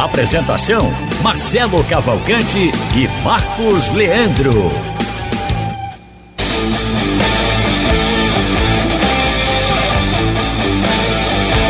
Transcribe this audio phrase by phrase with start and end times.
[0.00, 0.90] Apresentação:
[1.22, 4.50] Marcelo Cavalcante e Marcos Leandro.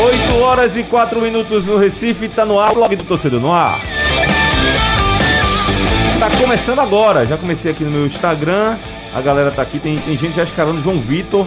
[0.01, 3.81] 8 horas e 4 minutos no Recife, tá no ar, blog do torcedor no ar.
[6.21, 8.77] Tá começando agora, já comecei aqui no meu Instagram,
[9.13, 11.45] a galera tá aqui, tem, tem gente já escalando João Vitor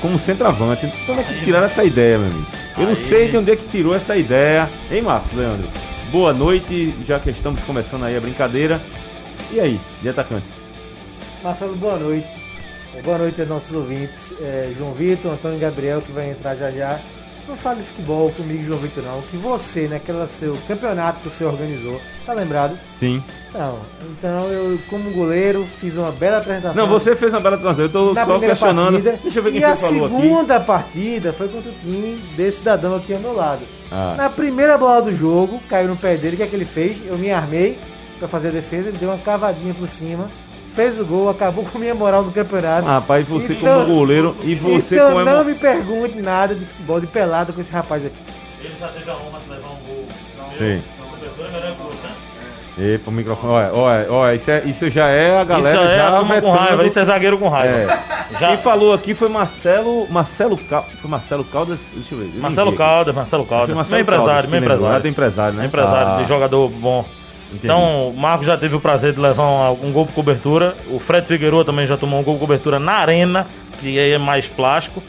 [0.00, 0.86] como centroavante.
[0.86, 2.46] Então, como é que tiraram essa ideia, meu amigo?
[2.78, 4.70] Eu não sei de onde é que tirou essa ideia.
[4.92, 5.89] Hein, Marcos Leandro?
[6.10, 8.80] Boa noite, já que estamos começando aí a brincadeira.
[9.52, 10.46] E aí, de atacante?
[11.40, 12.26] Marcelo, boa noite.
[13.04, 14.32] Boa noite aos nossos ouvintes.
[14.40, 16.98] É, João Vitor, Antônio Gabriel, que vai entrar já já.
[17.50, 19.20] Não fale de futebol comigo, João Vitor, não.
[19.22, 22.78] Que você, naquele seu campeonato que você organizou, tá lembrado?
[22.98, 23.20] Sim.
[23.52, 23.76] Não.
[24.08, 26.76] Então eu, como goleiro, fiz uma bela apresentação.
[26.76, 27.84] Não, você fez uma bela transação.
[27.84, 28.92] Eu tô na só questionando.
[28.92, 29.18] partida.
[29.20, 30.14] Deixa eu ver quem e a falou aqui.
[30.20, 33.62] segunda partida foi contra o time desse cidadão aqui ao meu lado.
[33.90, 34.14] Ah.
[34.16, 36.98] Na primeira bola do jogo, caiu no pé dele, o que é que ele fez?
[37.04, 37.76] Eu me armei
[38.20, 40.30] pra fazer a defesa, ele deu uma cavadinha por cima,
[40.74, 42.86] fez o gol, acabou com a minha moral no campeonato.
[42.86, 45.44] Rapaz, você Então- como goleiro e você então como não emo...
[45.44, 48.16] me pergunte nada de futebol, de pelada com esse rapaz aqui.
[48.62, 50.06] Ele já teve a honra de levar um gol.
[50.58, 50.82] Sim.
[50.98, 52.94] Não, é melhor que o outro, né?
[52.94, 53.52] Epa, o microfone.
[53.52, 56.40] Olha, olha, olha, isso, é, isso já é a galera isso é já a turma
[56.40, 57.92] com raiva, isso é zagueiro com raiva.
[57.92, 58.38] É.
[58.38, 60.06] Já, Quem falou aqui foi Marcelo.
[60.08, 60.86] Marcelo Cal...
[61.00, 61.78] Foi Marcelo Caldas.
[61.92, 62.38] Deixa eu ver.
[62.38, 62.72] Marcelo.
[62.74, 63.74] Caldas, Marcelo Caldas.
[63.74, 65.02] Marcelo Meu empresário, Caldas, meu empresário.
[65.02, 65.66] tem empresário, né?
[65.66, 67.04] Empresário, Ah, de jogador bom.
[67.50, 67.64] Entendi.
[67.66, 70.74] Então, o Marcos já teve o prazer de levar um, um gol por cobertura.
[70.90, 73.46] O Fred Figueiredo também já tomou um gol por cobertura na arena,
[73.80, 75.02] que aí é mais plástico.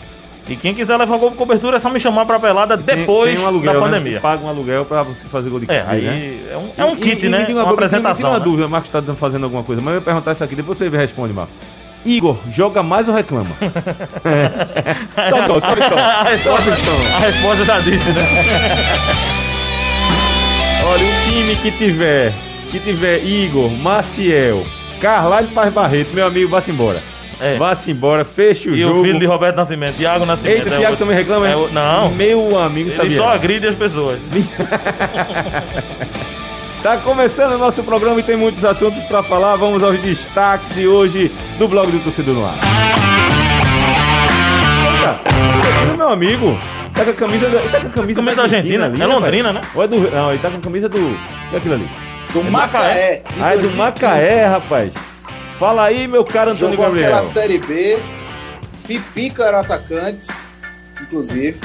[0.49, 2.97] E quem quiser levar um gol por cobertura é só me chamar pra pelada Tem-
[2.97, 3.85] depois tem um aluguel, da né?
[3.85, 4.13] pandemia.
[4.13, 6.39] Você paga um aluguel pra você fazer gol de É, kit, aí né?
[6.51, 7.43] é um, é um kit, e- né?
[7.43, 8.31] e diga uma, tira apresentação.
[8.31, 8.43] uma né?
[8.43, 10.89] dúvida, o Marcos tá fazendo alguma coisa, mas eu ia perguntar isso aqui, depois você
[10.89, 11.53] responde, Marcos.
[12.03, 13.51] Igor, joga mais ou reclama?
[14.25, 15.29] é.
[15.29, 15.95] Só, só, só.
[15.95, 16.71] a, resposta,
[17.15, 18.21] a resposta já disse, né?
[20.85, 22.33] Olha, o time que tiver,
[22.71, 24.65] que tiver Igor, Maciel,
[24.99, 26.99] Carlalho Paz Barreto, meu amigo, vá-se embora.
[27.39, 27.55] É.
[27.57, 28.99] Vá-se embora, feche o E jogo.
[28.99, 30.57] o filho de Roberto Nascimento, Thiago Nascimento.
[30.57, 33.17] Eita, o é Thiago também reclama, É o- Não, Meu amigo, ele sabia.
[33.17, 34.19] só agride as pessoas.
[36.81, 39.55] Tá começando o nosso programa e tem muitos assuntos pra falar.
[39.55, 42.55] Vamos aos destaques de hoje do blog do Torcedor no Ar.
[45.95, 46.59] Meu amigo.
[47.01, 48.85] Tá com a camisa, da- tá com a camisa, Camisa da Argentina.
[48.85, 49.61] ali, É Londrina, né?
[49.73, 50.97] Ou é do, não, ele tá com a camisa do.
[50.99, 51.17] O
[51.49, 51.89] que é aquilo ali?
[52.31, 53.23] Do Macaé.
[53.33, 53.77] de Ah, é do 2015.
[53.77, 54.93] Macaé, rapaz.
[55.59, 57.07] Fala aí, meu caro Antônio Jogou Gabriel.
[57.09, 57.99] aquela Série B.
[58.87, 60.27] Pipica era atacante,
[61.01, 61.59] inclusive.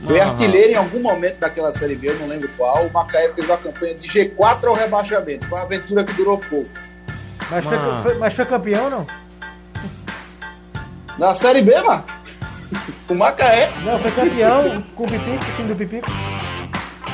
[0.00, 0.30] Foi Aham.
[0.30, 2.86] artilheiro em algum momento daquela Série B, eu não lembro qual.
[2.86, 5.46] O Macaé fez uma campanha de G4 ao rebaixamento.
[5.46, 6.70] Foi uma aventura que durou pouco.
[7.50, 8.02] Mas foi, Mano.
[8.02, 9.06] foi- mas foi campeão ou não?
[11.18, 12.02] Na Série B, mano.
[13.08, 13.70] O Macaé.
[13.84, 16.06] Não, foi campeão com o Pipico, o time do Pipico.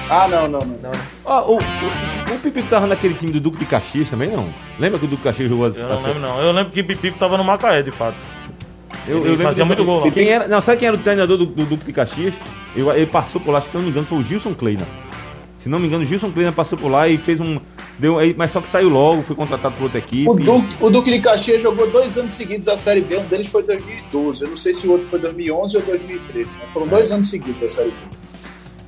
[0.09, 0.67] Ah, não, não, não.
[0.83, 1.01] Não, né?
[1.25, 4.49] Ó, o, o, o Pipico tava naquele time do Duque de Caxias também, não?
[4.79, 6.41] Lembra que o Duque de Caxias jogou a- Eu não lembro, não.
[6.41, 8.17] Eu lembro que Pipico tava no Macaé, de fato.
[9.09, 10.11] Eu, Ele eu fazia muito gol lá.
[10.11, 12.35] Quem era, não, sabe quem era o treinador do, do Duque de Caxias?
[12.77, 14.87] Eu- ele passou por lá, se não me engano, foi o Gilson Kleina.
[15.59, 17.59] Se não me engano, o Gilson Kleina passou por lá e fez um.
[17.99, 20.29] Deu, mas só que saiu logo, foi contratado por outra equipe.
[20.29, 23.17] O Duque, o Duque de Caxias jogou dois anos seguidos a Série B.
[23.17, 24.43] Um deles foi 2012.
[24.43, 26.57] Eu não sei se o outro foi 2011 ou 2013.
[26.61, 27.97] Mas foram dois anos seguidos a Série B.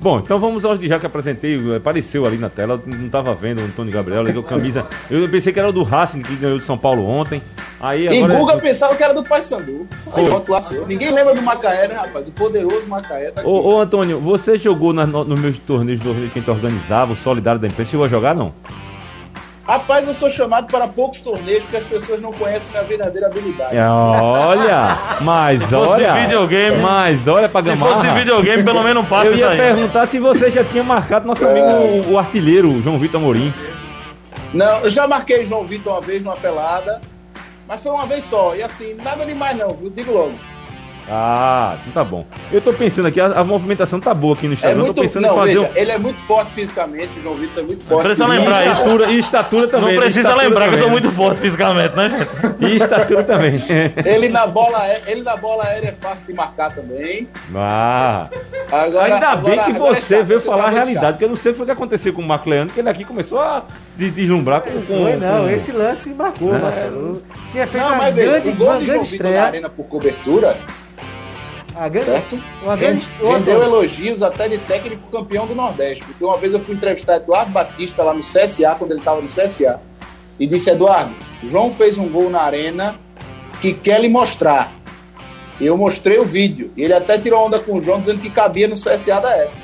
[0.01, 3.61] Bom, então vamos aos de já que apresentei, apareceu ali na tela, não tava vendo
[3.61, 4.85] o Antônio Gabriel, ligou camisa.
[5.11, 7.41] Eu pensei que era o do Racing que ganhou de São Paulo ontem.
[7.81, 8.39] Aí E agora.
[8.39, 9.87] Guga pensava que era do Paysandu.
[10.87, 12.27] Ninguém lembra do Macaé, né, rapaz?
[12.27, 13.49] O poderoso Macaé tá aqui.
[13.49, 17.11] Ô, ô Antônio, você jogou na, no, nos meus torneios, torneios que a gente organizava,
[17.11, 18.53] o Solidário da Imprensa, chegou a jogar não?
[19.69, 23.77] Rapaz, eu sou chamado para poucos torneios porque as pessoas não conhecem minha verdadeira habilidade.
[23.77, 26.11] É, olha, mas fosse olha.
[26.13, 27.93] de videogame- mas olha pra Se Gamarra.
[27.95, 29.57] fosse de videogame, pelo menos um passe Eu isso ia aí.
[29.59, 33.53] perguntar se você já tinha marcado nosso amigo, o, o artilheiro, João Vitor Amorim.
[34.51, 36.99] Não, eu já marquei João Vitor uma vez numa pelada,
[37.67, 38.55] mas foi uma vez só.
[38.55, 39.91] E assim, nada demais não, viu?
[39.91, 40.33] Digo logo.
[41.11, 42.23] Ah, então tá bom.
[42.51, 44.77] Eu tô pensando aqui, a, a movimentação tá boa aqui no É Instagram.
[44.79, 45.77] eu muito, tô pensando não, em fazer veja, um...
[45.77, 48.03] ele é muito forte fisicamente, o João Vitor é muito forte.
[48.03, 48.47] precisa fisicamente.
[48.47, 48.77] lembrar e isso.
[48.81, 49.93] estatura, e estatura também.
[49.95, 51.01] Não precisa estatura lembrar que eu sou também.
[51.01, 52.63] muito forte fisicamente, né, gente?
[52.71, 53.55] E estatura também.
[54.05, 57.27] Ele na bola, aé- ele na bola aérea é fácil de marcar também.
[57.55, 58.27] Ah,
[58.71, 61.05] Agora, ainda bem agora- que agora é você chato, veio você falar tá a realidade,
[61.05, 61.11] chato.
[61.13, 62.89] porque eu não sei o que foi que aconteceu com o Marco Leandro, que ele
[62.89, 63.63] aqui começou a
[63.97, 64.69] des- deslumbrar com...
[64.71, 66.59] com Foi não, com- esse lance marcou, É.
[66.59, 67.23] Marcelo.
[67.51, 69.69] Tinha feito Não, uma mas veja, grande, o gol de João grande Vitor na arena
[69.69, 70.57] por cobertura,
[71.87, 72.39] grande, certo?
[72.63, 76.03] uma grande, Rend- Rendeu elogios até de técnico campeão do Nordeste.
[76.03, 79.27] Porque uma vez eu fui entrevistar Eduardo Batista lá no CSA, quando ele estava no
[79.27, 79.79] CSA,
[80.39, 82.95] e disse: Eduardo, João fez um gol na arena
[83.61, 84.71] que quer lhe mostrar.
[85.59, 86.71] E eu mostrei o vídeo.
[86.75, 89.57] E ele até tirou onda com o João, dizendo que cabia no CSA da época.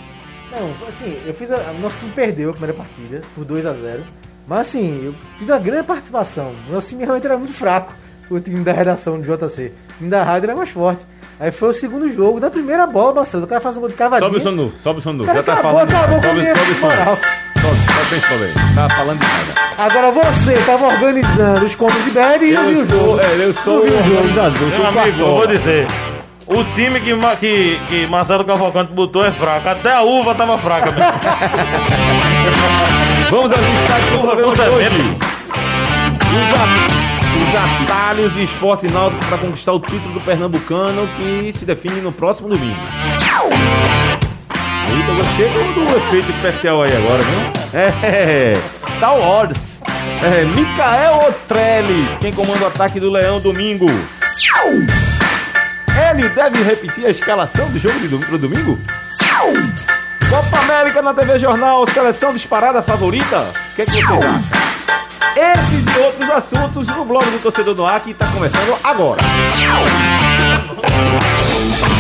[0.51, 1.73] Não, assim, eu fiz a.
[1.73, 4.03] Nosso time perdeu a primeira partida por 2 a 0
[4.47, 6.53] Mas assim, eu fiz uma grande participação.
[6.69, 7.93] Nosso time realmente era muito fraco.
[8.29, 9.71] O time da redação do JC.
[9.91, 11.05] O time da rádio era mais forte.
[11.39, 13.43] Aí foi o segundo jogo da primeira bola, Marcelo.
[13.43, 14.29] O cara faz um gol de cavadinha.
[14.29, 15.25] Sobe o som nu, sobe o som nu.
[15.25, 15.95] Cara, Já tá acabou, falando.
[15.95, 17.15] acabou com a sobe, sobe moral.
[17.15, 18.53] Sobe, sobe bem, sobe aí.
[18.75, 19.53] Tá falando de nada.
[19.77, 23.19] Agora você tava organizando os contos de bad e viu Eu o jogo.
[23.19, 25.87] é, eu sou o organizador, sou Meu amigo, eu vou dizer.
[26.47, 29.67] O time que, que, que Marcelo Cavalcante botou é fraco.
[29.67, 30.91] Até a uva tava fraca.
[33.31, 35.17] Vamos aos destaques do programa de hoje.
[36.31, 41.65] Os, a- os atalhos de esporte náutico para conquistar o título do Pernambucano que se
[41.65, 42.79] define no próximo domingo.
[44.87, 47.39] Eita, gostei do, efeito especial aí agora, viu?
[47.73, 48.53] É,
[48.95, 49.57] Star Wars.
[50.23, 53.87] É, Mikael Otreles, quem comanda o ataque do Leão domingo.
[56.09, 58.79] Ele deve repetir a escalação do jogo de domingo pro domingo?
[60.29, 63.41] Copa América na TV Jornal, seleção disparada favorita?
[63.41, 64.64] O que, é que vocês acham?
[65.35, 69.21] Esses e outros assuntos no blog do Torcedor no Ar que está começando agora.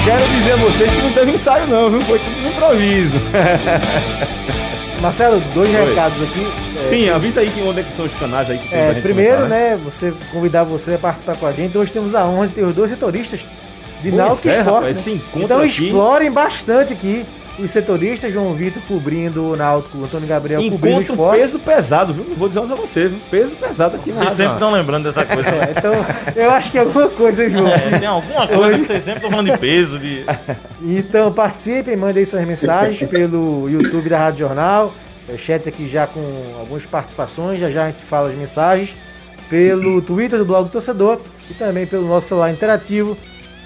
[0.05, 2.01] Quero dizer a vocês que não teve ensaio não, viu?
[2.01, 3.19] Foi tudo improviso.
[5.01, 5.85] Marcelo, dois Oi.
[5.89, 6.47] recados aqui.
[6.77, 8.93] É, Sim, avisa aí que onde é que são os canais aí que tem É,
[8.93, 11.77] primeiro, comentar, né, você convidar você a participar com a gente.
[11.77, 13.41] Hoje temos a honra de ter os dois setoristas
[14.01, 14.87] de Náutico e é, Esporte.
[14.87, 15.19] rapaz, né?
[15.35, 17.25] Então aqui- explorem bastante aqui
[17.57, 21.39] os setoristas, João Vitor cobrindo o Náutico, Antônio Gabriel cobrindo o esporte.
[21.39, 22.25] peso pesado, viu?
[22.27, 23.19] Não vou dizer a você, viu?
[23.29, 25.45] Peso pesado aqui na Vocês sempre estão lembrando dessa coisa.
[25.55, 25.93] É, então,
[26.35, 27.67] eu acho que é alguma coisa, hein, João.
[27.69, 30.25] É, tem alguma coisa que vocês sempre estão falando de peso, de.
[30.81, 34.93] Então participem, mandem suas mensagens pelo YouTube da Rádio Jornal.
[35.29, 36.21] O chat aqui já com
[36.59, 38.93] algumas participações, já já a gente fala as mensagens.
[39.49, 41.19] Pelo Twitter do Blog do Torcedor
[41.49, 43.15] e também pelo nosso celular interativo,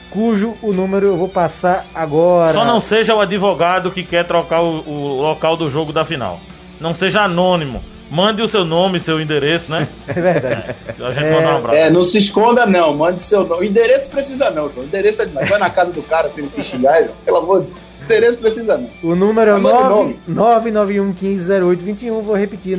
[0.09, 2.53] cujo o número eu vou passar agora.
[2.53, 6.39] Só não seja o advogado que quer trocar o, o local do jogo da final.
[6.79, 7.83] Não seja anônimo.
[8.09, 9.87] Mande o seu nome, seu endereço, né?
[10.07, 10.75] É verdade.
[10.99, 11.77] A gente manda um abraço.
[11.77, 13.67] É, não se esconda não, mande seu nome.
[13.67, 14.85] Endereço precisa não, João.
[14.85, 15.47] Endereço é demais.
[15.47, 17.13] Vai na casa do cara, você não quis xingar, João.
[17.23, 17.77] Pelo amor de Deus.
[18.05, 18.89] Endereço precisa não.
[19.03, 20.19] O número é Mas manda o nome.
[20.27, 22.21] 991150821.
[22.21, 22.75] Vou repetir: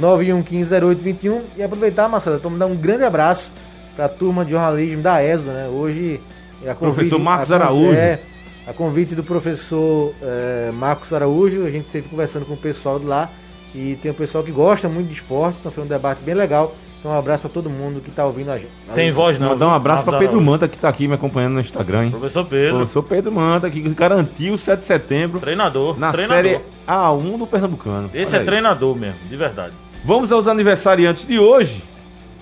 [0.00, 1.40] 991150821.
[1.58, 3.52] E aproveitar, Marcelo, para mandar um grande abraço
[3.94, 5.68] para a turma de jornalismo da ESO, né?
[5.68, 6.18] Hoje
[6.64, 7.94] é a Professor Marcos a Araújo.
[7.94, 8.20] É,
[8.66, 13.06] a convite do professor eh, Marcos Araújo, a gente esteve conversando com o pessoal de
[13.06, 13.30] lá.
[13.72, 16.74] E tem um pessoal que gosta muito de esportes, então foi um debate bem legal.
[16.98, 18.70] Então um abraço para todo mundo que está ouvindo a gente.
[18.94, 19.50] Tem voz não.
[19.50, 20.40] Mandar um abraço para Pedro.
[20.40, 22.10] Manta que tá aqui me acompanhando no Instagram, hein?
[22.10, 22.76] Professor Pedro.
[22.78, 25.96] Professor Pedro Manta, que garantiu o 7 de setembro Treinador.
[25.96, 26.42] na treinador.
[26.42, 28.10] série A1 do Pernambucano.
[28.12, 28.46] Esse Olha é aí.
[28.46, 29.74] treinador mesmo, de verdade.
[30.04, 31.84] Vamos aos aniversariantes de hoje.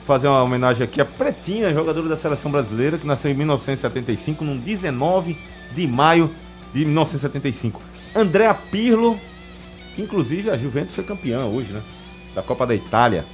[0.06, 4.56] Fazer uma homenagem aqui à Pretinha, jogadora da seleção brasileira, que nasceu em 1975, no
[4.56, 5.36] 19
[5.74, 6.30] de maio
[6.74, 7.80] de 1975.
[8.14, 9.18] Andréa Pirlo,
[9.96, 11.82] que inclusive a Juventus foi campeã hoje, né?
[12.34, 13.24] Da Copa da Itália.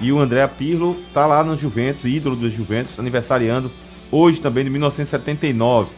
[0.00, 3.70] E o Andréa Pirlo tá lá no Juventus, ídolo do Juventus, aniversariando
[4.10, 5.90] hoje também de 1979.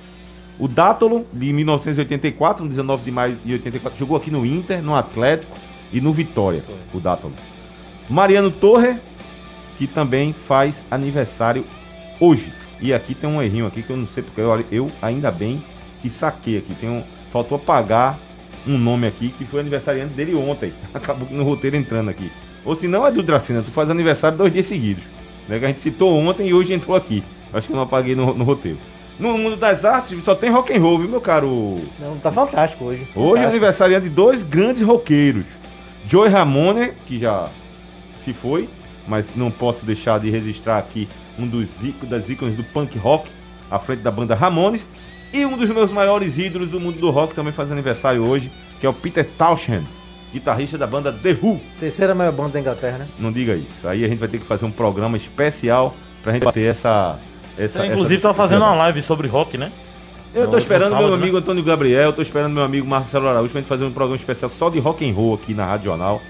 [0.59, 4.95] O Dátolo, de 1984, no 19 de maio de 84, jogou aqui no Inter, no
[4.95, 5.57] Atlético
[5.91, 6.63] e no Vitória,
[6.93, 7.33] o Dátolo.
[8.09, 8.97] Mariano Torre,
[9.81, 11.65] que também faz aniversário
[12.21, 12.53] hoje.
[12.83, 15.65] E aqui tem um errinho aqui que eu não sei porque eu, eu ainda bem
[16.03, 16.75] que saquei aqui.
[16.75, 18.19] Tem um, faltou apagar
[18.67, 20.75] um nome aqui que foi aniversariante dele ontem.
[20.93, 22.31] Acabou no roteiro entrando aqui.
[22.63, 25.03] Ou se não é do Dracena, tu faz aniversário dois dias seguidos.
[25.49, 25.59] Né?
[25.59, 27.25] Que a gente citou ontem e hoje entrou aqui.
[27.51, 28.77] Acho que eu não apaguei no, no roteiro.
[29.19, 31.81] No mundo das artes só tem rock and roll, viu, meu caro?
[31.99, 33.01] Não, tá fantástico hoje.
[33.01, 33.49] Hoje é Fantástico.
[33.49, 35.47] aniversário de dois grandes roqueiros.
[36.07, 37.49] Joey Ramone, que já
[38.27, 38.69] se foi,
[39.07, 43.29] mas não posso deixar de registrar aqui um dos ícones, das ícones do punk rock,
[43.71, 44.87] à frente da banda Ramones.
[45.33, 48.87] E um dos meus maiores ídolos do mundo do rock também faz aniversário hoje, que
[48.87, 49.87] é o Peter Townshend,
[50.33, 51.61] guitarrista da banda The Who.
[51.79, 53.07] Terceira maior banda da Inglaterra, né?
[53.19, 53.87] Não diga isso.
[53.87, 57.17] Aí a gente vai ter que fazer um programa especial pra gente ter essa.
[57.57, 59.71] essa Você, inclusive, essa- tá fazendo uma live sobre rock, né?
[60.35, 63.61] Eu tô esperando meu amigo Antônio Gabriel, eu tô esperando meu amigo Marcelo Araújo pra
[63.61, 66.21] gente fazer um programa especial só de rock and roll aqui na Rádio Jornal.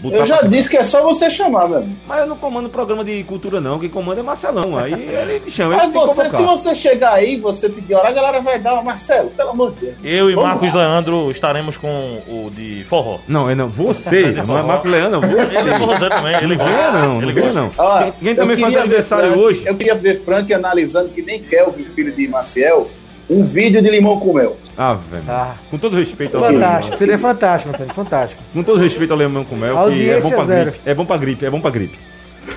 [0.00, 1.88] Botar Eu já disse que é só você chamar, amigo.
[2.06, 4.76] Mas eu não comando programa de cultura não, quem comanda é Marcelão.
[4.76, 8.40] Aí ele me chama, Mas você, se você chegar aí, você pedir hora, a galera
[8.40, 9.94] vai dar, Marcelo, pelo amor de Deus.
[10.04, 10.80] Eu e Marcos lá.
[10.80, 13.18] Leandro estaremos com o de forró.
[13.26, 14.62] Não, é não, você, De não é forró.
[14.64, 15.56] Marco Leandro, você.
[15.56, 17.52] Ele é forrozeiro também, ele Não venha não, Ele gosta.
[17.52, 17.70] não.
[17.78, 19.62] Ó, Quem, também faz aniversário Frank- hoje?
[19.66, 22.88] Eu queria ver Frank analisando, que nem Kelvin, filho de Maciel,
[23.28, 24.56] um vídeo de limão com mel.
[24.76, 25.24] Ah, velho.
[25.28, 25.54] Ah.
[25.70, 28.42] Com todo respeito ao Fantástico, seria fantástico, Antônio, fantástico.
[28.52, 30.70] Com todo respeito ao Lemão com Mel, que é bom pra zero.
[30.70, 30.88] gripe.
[30.90, 31.98] É bom pra gripe, é bom pra gripe.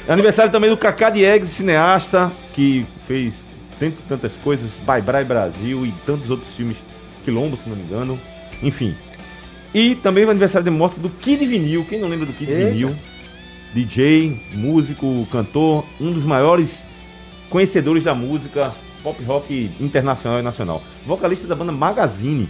[0.07, 3.43] Aniversário também do Cacá Diegues, cineasta, que fez
[3.79, 6.77] tantas, tantas coisas, Bye Bye Brasil e tantos outros filmes,
[7.23, 8.19] Quilombo, se não me engano.
[8.61, 8.93] Enfim.
[9.73, 11.85] E também o aniversário de morte do Kid Vinil.
[11.87, 12.71] Quem não lembra do Kid Eita.
[12.71, 12.95] Vinil?
[13.73, 16.81] DJ, músico, cantor, um dos maiores
[17.49, 20.81] conhecedores da música pop rock internacional e nacional.
[21.05, 22.49] Vocalista da banda Magazine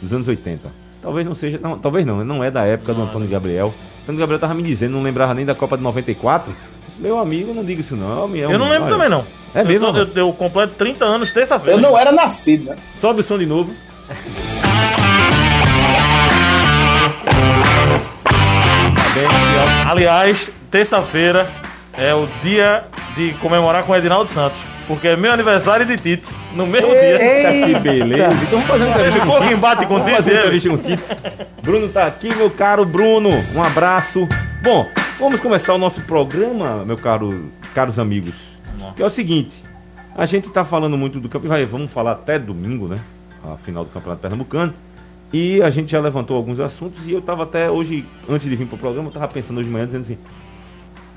[0.00, 0.68] dos anos 80.
[1.02, 3.74] Talvez não seja, não, talvez não, não é da época do Antônio Gabriel.
[4.02, 6.52] Antônio Gabriel tava me dizendo, não lembrava nem da Copa de 94.
[6.98, 8.26] Meu amigo, não diga isso não.
[8.26, 9.24] um- Eu não lembro olha, também, não.
[9.54, 11.76] É eu mesmo, sou- eu, eu completo 30 anos terça-feira.
[11.78, 12.76] Eu não era nascido, né?
[13.00, 13.72] Sobe o som de novo.
[19.88, 21.50] Aliás, terça-feira
[21.92, 22.84] é o dia
[23.16, 24.58] de comemorar com o Edinaldo Santos.
[24.92, 27.22] Porque é meu aniversário de Tite, no mesmo dia.
[27.22, 28.34] Eita, que beleza.
[28.34, 29.54] Então vamos fazer uma entrevista com pouco Tite.
[29.54, 30.38] embate com Tite, ele.
[30.38, 31.02] entrevista com o Tite.
[31.62, 33.30] Bruno tá aqui, meu caro Bruno.
[33.54, 34.28] Um abraço.
[34.62, 34.86] Bom,
[35.18, 38.34] vamos começar o nosso programa, meu caro, caros amigos.
[38.94, 39.54] Que é o seguinte,
[40.14, 42.98] a gente tá falando muito do campeonato, vamos falar até domingo, né?
[43.50, 44.74] A final do Campeonato Pernambucano.
[45.32, 48.66] E a gente já levantou alguns assuntos e eu tava até hoje, antes de vir
[48.66, 50.18] pro programa, eu tava pensando hoje de manhã, dizendo assim,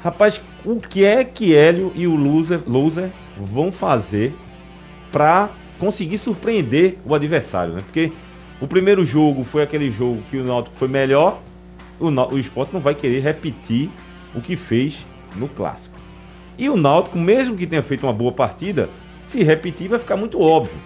[0.02, 4.34] Rapaz, o que é que Hélio e o Loser, Loser vão fazer
[5.12, 5.50] para
[5.80, 7.82] conseguir surpreender o adversário, né?
[7.86, 8.12] Porque
[8.62, 11.40] o primeiro jogo foi aquele jogo que o Náutico foi melhor,
[12.00, 13.90] o, o Sport não vai querer repetir
[14.34, 15.96] o que fez no clássico.
[16.58, 18.90] E o Náutico, mesmo que tenha feito uma boa partida,
[19.26, 20.78] se repetir vai ficar muito óbvio.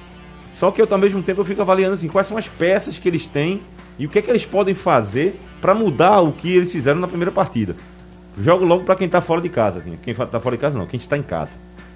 [0.58, 3.08] Só que eu, ao mesmo tempo, eu fico avaliando assim, quais são as peças que
[3.08, 3.62] eles têm
[3.98, 7.08] e o que é que eles podem fazer para mudar o que eles fizeram na
[7.08, 7.76] primeira partida.
[8.42, 9.80] Jogo logo para quem tá fora de casa.
[9.80, 9.98] assim.
[10.02, 11.52] Quem tá fora de casa não, quem está em casa.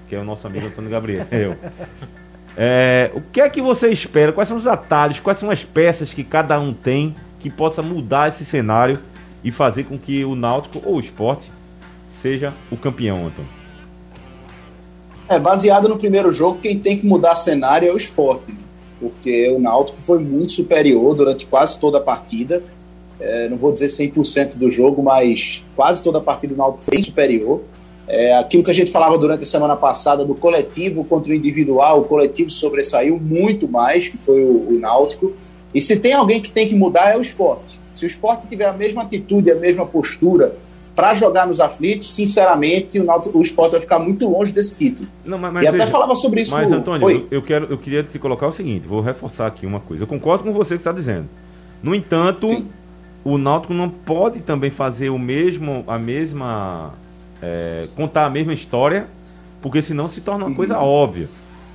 [0.08, 1.26] Que é o nosso amigo Antônio Gabriel.
[2.56, 4.32] É, o que é que você espera?
[4.32, 5.20] Quais são os atalhos?
[5.20, 9.00] Quais são as peças que cada um tem que possa mudar esse cenário
[9.44, 11.52] e fazer com que o Náutico ou o esporte
[12.10, 13.50] seja o campeão, Antônio?
[15.28, 18.52] É, baseado no primeiro jogo, quem tem que mudar cenário é o esporte.
[18.52, 18.58] né?
[19.00, 22.64] Porque o Náutico foi muito superior durante quase toda a partida.
[23.20, 27.02] É, não vou dizer 100% do jogo, mas quase toda a partida o Náutico foi
[27.02, 27.62] superior.
[28.08, 32.02] É, aquilo que a gente falava durante a semana passada do coletivo contra o individual,
[32.02, 35.32] o coletivo sobressaiu muito mais, que foi o, o Náutico.
[35.74, 37.80] E se tem alguém que tem que mudar é o esporte.
[37.94, 40.56] Se o esporte tiver a mesma atitude, a mesma postura
[40.96, 45.08] para jogar nos aflitos, sinceramente, o, Náutico, o esporte vai ficar muito longe desse título.
[45.26, 47.28] Não, mas, e até veja, falava sobre isso Mas, no- Antônio, Oi.
[47.32, 50.04] eu, eu quero, eu queria te colocar o seguinte, vou reforçar aqui uma coisa.
[50.04, 51.28] Eu concordo com você que está dizendo.
[51.82, 52.68] No entanto, Sim.
[53.24, 56.94] o Náutico não pode também fazer o mesmo, a mesma.
[57.44, 59.06] É, contar a mesma história,
[59.62, 61.28] porque senão se torna uma coisa óbvia.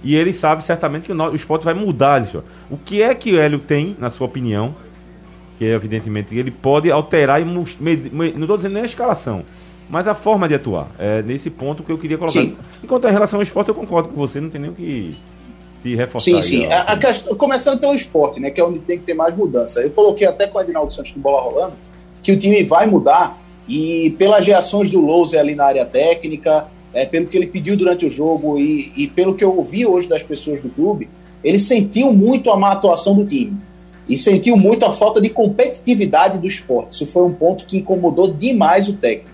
[0.02, 2.42] E ele sabe certamente que o, o esporte vai mudar isso.
[2.70, 4.74] O que é que o Hélio tem, na sua opinião,
[5.58, 9.42] que é evidentemente ele pode alterar e não estou dizendo nem a escalação,
[9.90, 10.86] mas a forma de atuar.
[10.98, 12.40] É nesse ponto que eu queria colocar.
[12.40, 12.56] Sim.
[12.82, 15.14] Enquanto em relação ao esporte, eu concordo com você, não tem nem o que,
[15.82, 16.30] que reforçar.
[16.30, 16.66] Sim, aí, sim.
[16.66, 18.50] A, a questão- começando pelo esporte, né?
[18.50, 19.80] Que é onde tem que ter mais mudança.
[19.80, 21.72] Eu coloquei até com o Edinaldo Santos do Bola Rolando
[22.22, 23.36] que o time vai mudar
[23.68, 28.06] e pelas reações do Louser ali na área técnica, é, pelo que ele pediu durante
[28.06, 31.08] o jogo e, e pelo que eu ouvi hoje das pessoas do clube,
[31.44, 33.56] ele sentiu muito a má atuação do time.
[34.08, 36.92] E sentiu muito a falta de competitividade do esporte.
[36.92, 39.28] Isso foi um ponto que incomodou demais o técnico.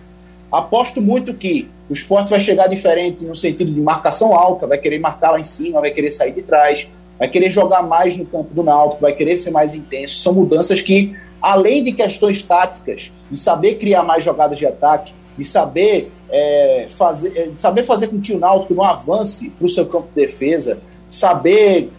[0.50, 4.99] Aposto muito que o esporte vai chegar diferente no sentido de marcação alta, vai querer
[4.99, 6.88] marcar lá em cima, vai querer sair de trás,
[7.19, 10.19] vai querer jogar mais no campo do Náutico, vai querer ser mais intenso.
[10.19, 11.14] São mudanças que,
[11.45, 17.37] além de questões táticas, de saber criar mais jogadas de ataque, de saber, é, fazer,
[17.37, 20.25] é, de saber fazer com que o Náutico não avance para o seu campo de
[20.25, 21.93] defesa, saber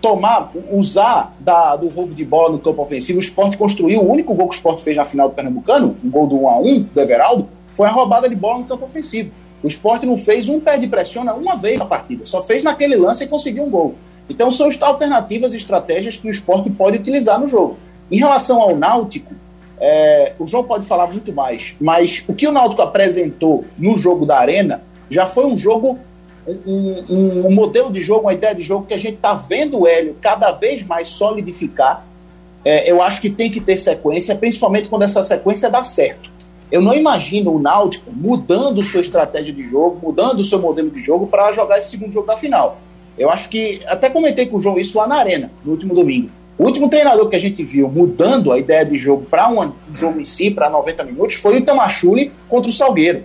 [0.00, 3.18] tomar, usar da, do roubo de bola no campo ofensivo.
[3.18, 6.08] O esporte construiu, o único gol que o esporte fez na final do Pernambucano, um
[6.08, 9.32] gol do 1x1 do Everaldo, foi a roubada de bola no campo ofensivo.
[9.64, 12.94] O esporte não fez um pé de pressiona uma vez na partida, só fez naquele
[12.94, 13.96] lance e conseguiu um gol.
[14.30, 17.76] Então são as alternativas e estratégias que o esporte pode utilizar no jogo.
[18.12, 19.34] Em relação ao Náutico,
[19.80, 24.26] é, o João pode falar muito mais, mas o que o Náutico apresentou no jogo
[24.26, 25.98] da Arena já foi um jogo
[26.46, 29.80] um, um, um modelo de jogo, uma ideia de jogo que a gente está vendo
[29.80, 32.04] o Hélio cada vez mais solidificar.
[32.62, 36.30] É, eu acho que tem que ter sequência, principalmente quando essa sequência dá certo.
[36.70, 41.26] Eu não imagino o Náutico mudando sua estratégia de jogo, mudando seu modelo de jogo
[41.26, 42.78] para jogar esse segundo jogo da final.
[43.16, 46.30] Eu acho que, até comentei com o João isso lá na Arena, no último domingo.
[46.58, 50.20] O último treinador que a gente viu mudando a ideia de jogo para um jogo
[50.20, 53.24] em si, para 90 minutos, foi o Itamachule contra o Salgueiro,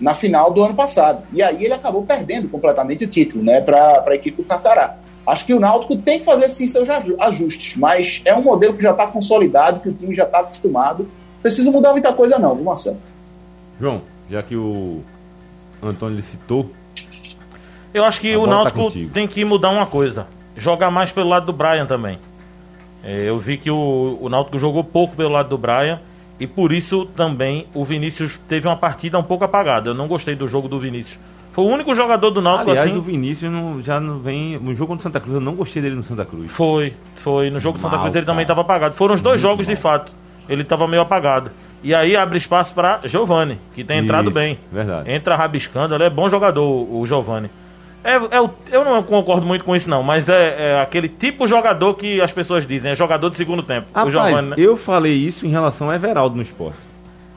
[0.00, 1.22] na final do ano passado.
[1.32, 4.96] E aí ele acabou perdendo completamente o título né, para a equipe do Cacará.
[5.26, 6.86] Acho que o Náutico tem que fazer sim seus
[7.18, 11.08] ajustes, mas é um modelo que já está consolidado, que o time já está acostumado
[11.44, 12.96] precisa mudar muita coisa não, viu, Marcelo?
[13.78, 15.02] João, já que o
[15.82, 16.70] Antônio citou.
[17.92, 20.26] Eu acho que o tá Náutico tá tem que mudar uma coisa.
[20.56, 22.18] Jogar mais pelo lado do Brian também.
[23.04, 26.00] É, eu vi que o, o Náutico jogou pouco pelo lado do Brian.
[26.40, 29.90] E por isso também o Vinícius teve uma partida um pouco apagada.
[29.90, 31.18] Eu não gostei do jogo do Vinícius.
[31.52, 32.98] Foi o único jogador do Náutico Aliás, assim.
[32.98, 34.58] o Vinícius não, já não vem.
[34.58, 36.50] No jogo contra Santa Cruz, eu não gostei dele no Santa Cruz.
[36.50, 37.50] Foi, foi.
[37.50, 38.96] No jogo do Santa Cruz ele também estava apagado.
[38.96, 39.76] Foram os dois Muito jogos mal.
[39.76, 40.12] de fato
[40.48, 41.50] ele estava meio apagado.
[41.82, 44.58] E aí abre espaço para Giovani, que tem entrado Isso, bem.
[44.72, 45.12] Verdade.
[45.12, 47.50] Entra rabiscando, ele é bom jogador, o Giovani.
[48.04, 51.94] É, é, eu não concordo muito com isso, não, mas é, é, aquele tipo jogador
[51.94, 53.86] que as pessoas dizem, é jogador de segundo tempo.
[53.94, 54.56] Rapaz, Giovani, né?
[54.58, 56.76] eu falei isso em relação a Everaldo no esporte.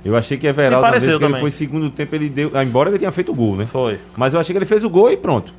[0.04, 2.52] Eu achei que Everaldo, na vez que ele foi segundo tempo, ele deu.
[2.54, 3.66] Ah, embora ele tenha feito o gol, né?
[3.66, 3.98] Foi.
[4.16, 5.54] Mas eu achei que ele fez o gol e pronto.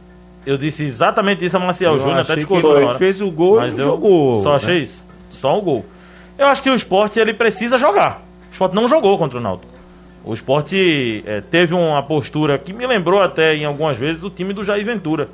[0.45, 2.81] Eu disse exatamente isso a Marcial Júnior, até discordou.
[2.81, 4.37] Ele fez o gol mas e jogou.
[4.43, 4.83] Só achei né?
[4.83, 5.05] isso.
[5.31, 5.85] Só o gol.
[6.39, 8.23] Eu acho que o esporte ele precisa jogar.
[8.49, 9.78] O esporte não jogou contra o Náutico.
[10.25, 14.53] O esporte é, teve uma postura que me lembrou até em algumas vezes o time
[14.53, 15.29] do Jair Ventura.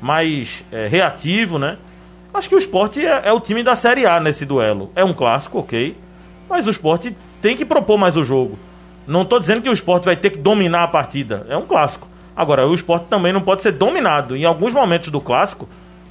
[0.00, 1.76] Mais é, reativo, né?
[2.32, 4.90] Acho que o esporte é, é, o time da Série A nesse duelo.
[4.94, 5.96] É um clássico, ok.
[6.48, 8.58] Mas o esporte tem que propor mais o jogo.
[9.06, 11.44] Não estou dizendo que o esporte vai ter que dominar a partida.
[11.48, 12.08] É um clássico.
[12.34, 14.36] Agora, o esporte também não pode ser dominado.
[14.36, 15.68] Em alguns momentos do clássico,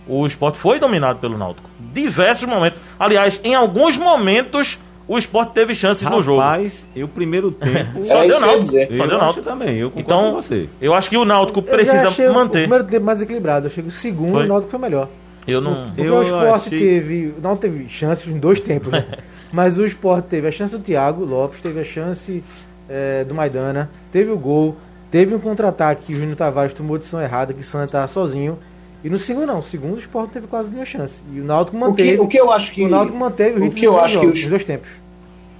[0.08, 1.70] o esporte foi dominado pelo Náutico.
[1.80, 2.80] Diversos momentos.
[3.00, 4.78] Aliás, em alguns momentos
[5.10, 6.38] o esporte teve chances Rapaz, no jogo.
[6.40, 8.06] Mas o primeiro tempo.
[8.06, 8.96] só deu Náutico.
[8.96, 9.78] Só deu Náutico também.
[9.78, 10.70] Eu então, com você.
[10.80, 12.60] Eu acho que o Náutico precisa manter.
[12.60, 13.66] O primeiro tempo mais equilibrado.
[13.66, 14.46] Eu que o segundo foi?
[14.46, 15.10] o Náutico foi melhor.
[15.48, 15.88] Eu não.
[15.88, 16.80] Porque eu o esporte achei...
[16.80, 17.34] teve.
[17.42, 19.04] Não teve chances em dois tempos, né?
[19.52, 22.44] mas o esporte teve a chance do Thiago Lopes, teve a chance
[22.88, 24.78] é, do Maidana, teve o gol,
[25.10, 28.60] teve um contra-ataque que o Júnior Tavares tomou decisão errada, que o Santa estava sozinho.
[29.04, 31.22] E no segundo não, o segundo o Sport teve quase nenhuma chance.
[31.34, 32.16] E o Náutico manteve.
[32.16, 34.16] O que, o que eu acho que o Náutico manteve o o que eu acho
[34.16, 34.90] jogos, que os, dois tempos.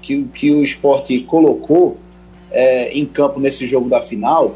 [0.02, 1.98] Que, que o Sport colocou
[2.52, 4.56] é, em campo nesse jogo da final,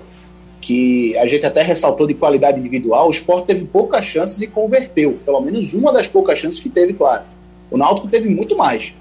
[0.60, 5.19] que a gente até ressaltou de qualidade individual, o Sport teve poucas chances e converteu,
[5.26, 7.24] pelo menos uma das poucas chances que teve, claro.
[7.72, 8.93] O Náutico teve muito mais.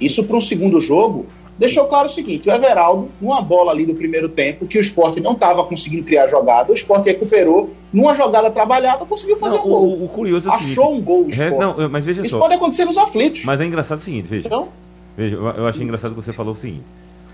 [0.00, 1.26] Isso para um segundo jogo
[1.58, 5.20] deixou claro o seguinte: o Everaldo, numa bola ali do primeiro tempo, que o esporte
[5.20, 9.68] não estava conseguindo criar jogada, o esporte recuperou, numa jogada trabalhada, conseguiu fazer não, um
[9.68, 9.84] gol.
[9.84, 11.58] O, o curioso é o Achou seguinte, um gol o esporte.
[11.58, 12.38] Não, mas veja Isso só.
[12.38, 13.44] pode acontecer nos aflitos.
[13.44, 14.46] Mas é engraçado o seguinte, veja.
[14.46, 14.68] Então,
[15.16, 16.84] veja, eu, achei engraçado que você falou o seguinte: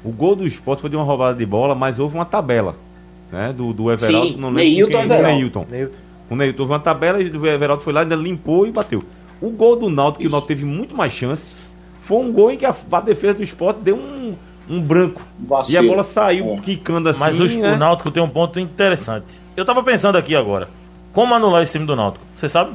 [0.05, 2.77] o gol do esporte foi de uma roubada de bola, mas houve uma tabela.
[3.33, 5.29] Né, do, do Everaldo, Sim, não lembro Neilton quem, Everaldo.
[5.29, 5.67] Neilton.
[5.71, 5.99] Neilton.
[6.29, 9.05] O Neilton houve uma tabela e o Everaldo foi lá, ainda limpou e bateu.
[9.41, 11.53] O gol do Náutico, que o Náutico teve muito mais chance,
[12.11, 14.35] foi um gol em que a, a defesa do esporte deu um,
[14.69, 15.23] um branco.
[15.39, 15.85] Vacilo.
[15.85, 16.57] E a bola saiu é.
[16.57, 17.21] quicando assim.
[17.21, 17.75] Mas o, né?
[17.75, 19.27] o Náutico tem um ponto interessante.
[19.57, 20.69] Eu tava pensando aqui agora.
[21.13, 22.25] Como anular esse time do Náutico?
[22.37, 22.73] Você sabe?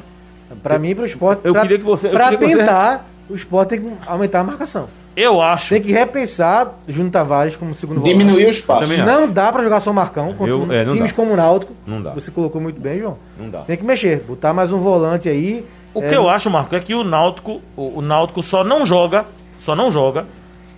[0.62, 1.42] Para mim, para o esporte.
[1.44, 2.08] Eu pra, queria que você.
[2.08, 3.34] Para tentar, você...
[3.34, 4.88] o esporte tem que aumentar a marcação.
[5.14, 5.68] Eu acho.
[5.68, 8.46] Tem que repensar Júnior Tavares como segundo Diminuir volante.
[8.46, 8.96] o espaço.
[9.04, 11.16] Não dá para jogar só Marcão contra eu, é, times dá.
[11.16, 11.74] como o Náutico.
[11.86, 12.12] Não dá.
[12.12, 13.18] Você colocou muito bem, João.
[13.38, 13.60] Não dá.
[13.60, 15.62] Tem que mexer, botar mais um volante aí.
[15.96, 16.08] O é...
[16.08, 19.24] que eu acho, Marco, é que o Náutico, o, o Náutico só não joga,
[19.58, 20.26] só não joga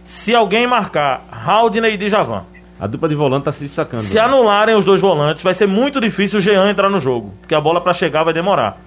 [0.04, 2.44] se alguém marcar Haldner e Djavan.
[2.78, 4.00] A dupla de volante está se destacando.
[4.02, 4.20] Se né?
[4.20, 7.60] anularem os dois volantes, vai ser muito difícil o Jean entrar no jogo, porque a
[7.60, 8.78] bola para chegar vai demorar.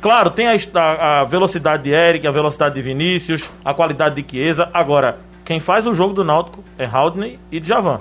[0.00, 4.30] Claro, tem a, a, a, velocidade de Eric, a velocidade de Vinícius, a qualidade de
[4.30, 4.70] Chiesa.
[4.72, 8.00] Agora, quem faz o jogo do Náutico é Haldner e Djavan.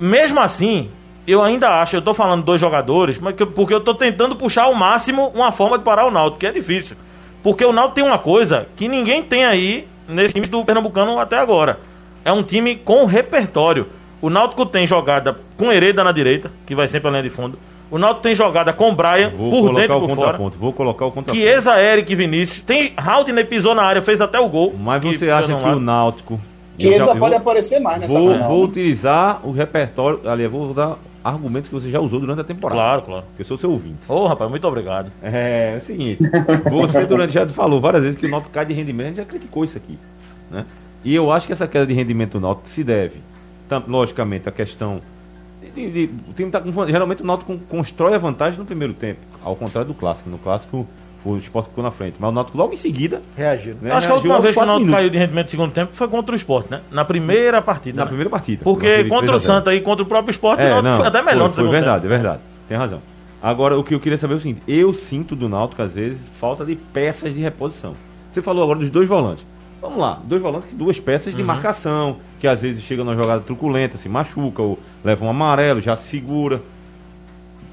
[0.00, 0.88] Mesmo assim,
[1.26, 4.64] eu ainda acho, eu estou falando dois jogadores, mas que, porque eu estou tentando puxar
[4.64, 6.96] ao máximo uma forma de parar o Náutico, que é difícil.
[7.42, 11.38] Porque o Náutico tem uma coisa que ninguém tem aí nesse time do Pernambucano até
[11.38, 11.78] agora.
[12.24, 13.86] É um time com repertório.
[14.20, 17.58] O Náutico tem jogada com Hereda na direita, que vai sempre a linha de fundo.
[17.90, 20.38] O Náutico tem jogada com Brian, Vou por dentro e por fora.
[20.38, 21.36] Vou colocar o contraponto.
[21.36, 22.60] Chiesa, Eric e Vinícius.
[22.62, 24.74] Tem Haldner pisou na área, fez até o gol.
[24.78, 26.40] Mas você acha que o Náutico...
[26.78, 28.64] Chiesa pode aparecer mais nessa Vou, final, vou né?
[28.64, 30.28] utilizar o repertório...
[30.28, 32.78] Ali, vou usar argumentos que você já usou durante a temporada.
[32.78, 33.24] Claro, claro.
[33.38, 33.96] Eu sou seu ouvinte.
[34.06, 35.10] Ô, oh, rapaz, muito obrigado.
[35.22, 36.22] É, é o seguinte.
[36.70, 39.24] você durante já falou várias vezes que o Náutico cai de rendimento, a gente já
[39.24, 39.98] criticou isso aqui.
[40.50, 40.66] Né?
[41.02, 43.16] E eu acho que essa queda de rendimento do Náutico se deve,
[43.88, 45.00] logicamente, à questão
[45.74, 48.92] de- de- o time tá com, geralmente o Náutico con- constrói a vantagem no primeiro
[48.92, 50.28] tempo, ao contrário do clássico.
[50.28, 50.86] No clássico
[51.24, 53.76] o Sport ficou na frente, mas o Náutico logo em seguida, Reagiu.
[53.80, 55.72] né, acho que a última vez que o Náutico minutos, caiu de rendimento no segundo
[55.72, 56.80] tempo foi contra o Sport, né?
[56.90, 57.96] Na primeira partida.
[57.98, 58.08] na né?
[58.08, 58.62] primeira partida.
[58.62, 59.40] Porque contra 3 o a 0.
[59.40, 61.54] Santa e contra o próprio Sport, o É, Náutico não, foi até melhor foi, no
[61.54, 62.12] foi segundo verdade, tempo.
[62.14, 62.42] é verdade.
[62.68, 63.00] Tem razão.
[63.42, 66.18] Agora, o que eu queria saber é o seguinte: eu sinto do Náutico, às vezes,
[66.40, 67.94] falta de peças de reposição.
[68.32, 69.44] Você falou agora dos dois volantes.
[69.82, 71.46] Vamos lá, dois volantes que duas peças de Uhum.
[71.46, 75.94] marcação, que às vezes chegam numa jogada truculenta, se machuca, ou leva um amarelo, já
[75.94, 76.62] se segura.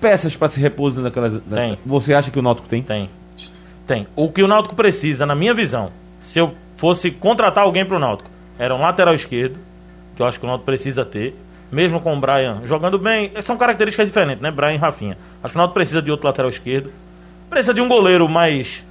[0.01, 1.41] Peças para se repor naquelas.
[1.53, 1.77] Tem.
[1.85, 2.81] Você acha que o Náutico tem?
[2.81, 3.09] Tem.
[3.85, 4.07] Tem.
[4.15, 5.91] O que o Náutico precisa, na minha visão,
[6.23, 9.57] se eu fosse contratar alguém pro Náutico, era um lateral esquerdo,
[10.15, 11.35] que eu acho que o Náutico precisa ter,
[11.71, 13.31] mesmo com o Brian jogando bem.
[13.41, 14.51] São características diferentes, né?
[14.51, 15.17] Brian e Rafinha.
[15.43, 16.91] Acho que o Náutico precisa de outro lateral esquerdo.
[17.49, 18.85] Precisa de um goleiro mais.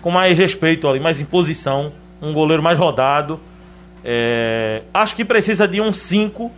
[0.00, 1.92] com mais respeito ali, mais imposição.
[2.22, 3.40] Um goleiro mais rodado.
[4.04, 6.50] É, acho que precisa de um 5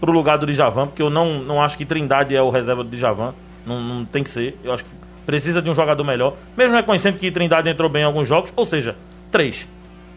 [0.00, 2.96] pro lugar do Djavan, porque eu não, não acho que Trindade é o reserva do
[2.96, 3.34] Djavan.
[3.64, 4.58] Não, não tem que ser.
[4.62, 4.90] Eu acho que
[5.26, 6.34] precisa de um jogador melhor.
[6.56, 8.96] Mesmo reconhecendo que Trindade entrou bem em alguns jogos, ou seja,
[9.30, 9.66] três.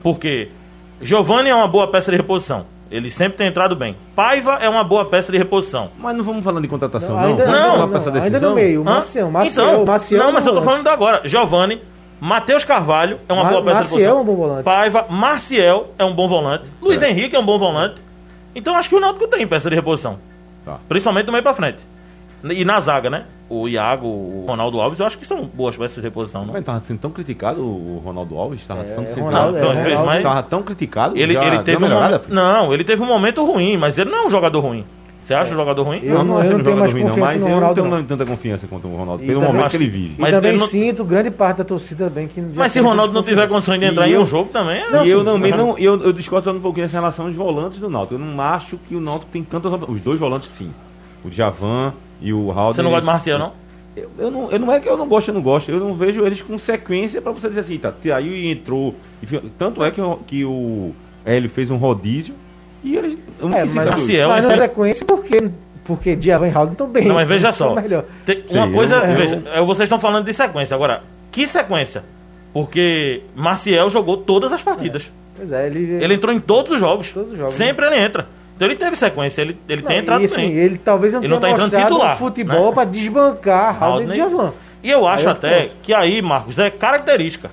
[0.01, 0.49] Porque
[1.01, 2.65] Giovanni é uma boa peça de reposição.
[2.91, 3.95] Ele sempre tem entrado bem.
[4.15, 5.89] Paiva é uma boa peça de reposição.
[5.97, 7.29] Mas não vamos falando de contratação, Não, não.
[7.29, 8.83] ainda não, não, essa ainda no meio.
[8.83, 10.83] Maciel, Maciel, então, Maciel não, é mas eu tô volante.
[10.83, 11.27] falando agora.
[11.27, 11.81] Giovanni,
[12.21, 14.17] Matheus Carvalho é uma Ma- boa peça de reposição.
[14.17, 14.63] é um bom volante.
[14.63, 16.71] Paiva, Marciel é um bom volante.
[16.81, 17.95] Luiz Henrique é um bom volante.
[18.53, 20.19] Então acho que o Náutico tem peça de reposição.
[20.63, 20.77] Tá.
[20.87, 21.79] Principalmente do meio pra frente.
[22.43, 23.23] E na zaga, né?
[23.49, 26.45] O Iago, o Ronaldo Alves, eu acho que são boas peças de reposição.
[26.45, 26.53] Não?
[26.53, 29.83] Mas tava sendo tão criticado o Ronaldo Alves, tava É, sendo Ronaldo- Então, é, ele
[29.83, 31.17] fez Ronaldo- mais- tava tão criticado.
[31.17, 34.23] Ele, ele teve uma um momento, Não, ele teve um momento ruim, mas ele não
[34.23, 34.83] é um jogador ruim.
[35.23, 36.01] Você acha um jogador ruim?
[36.03, 37.49] Eu não- acho eu ele não tenho jogador mais ruim, não, confiança mas no eu
[37.49, 38.03] não Ronaldo, tenho não.
[38.03, 40.15] tanta confiança quanto o Ronaldo, E pelo também- momento que ele vive.
[40.17, 42.87] E Mas também ele não- sinto grande parte da torcida bem que Mas se essa
[42.87, 45.19] Ronaldo não tiver condições de entrar E em eu- um jogo também, é- e eu
[45.19, 48.15] sim, também mas- não, eu, eu discordo um pouquinho essa relação de volantes do Náutico.
[48.15, 50.71] Eu não acho que o Náutico tem tantas os dois volantes sim.
[51.23, 52.73] O Djavan e o Raul.
[52.73, 53.53] Você não gosta de Marcial, não?
[53.95, 55.69] Eu, eu não, eu não é que eu não gosto, eu não gosto.
[55.71, 58.93] Eu não vejo eles com sequência pra você dizer assim, tá, aí e entrou.
[59.23, 60.91] e fi- tanto é que, o- que o
[61.25, 62.35] Hélio fez um rodízio
[62.83, 63.17] e eles.
[63.39, 64.25] Eu não É, quis mas, hoje.
[64.27, 65.49] mas não é sequência porque,
[65.85, 67.05] porque Djavan e Raul não estão bem.
[67.07, 67.73] Não, mas veja só.
[67.73, 68.03] melhor.
[68.25, 70.75] Tem- Sim, uma coisa, eu- veja, é, vocês estão falando de sequência.
[70.75, 71.01] Agora,
[71.31, 72.03] que sequência?
[72.53, 75.09] Porque Marcial jogou todas as partidas.
[75.37, 76.01] Pois é, ele...
[76.03, 77.11] Ele entrou em todos os jogos.
[77.11, 78.27] Todos os jogos, Sempre ele entra.
[78.55, 80.53] Então ele teve sequência, ele, ele Não, tem entrado e, assim, bem.
[80.53, 82.73] Ele talvez não Ele tenha não tá entrando titular, futebol né?
[82.73, 84.05] pra desbancar Raul e.
[84.05, 84.53] Djavan.
[84.81, 85.75] E eu acho até ponto.
[85.81, 87.49] que aí, Marcos, é característica.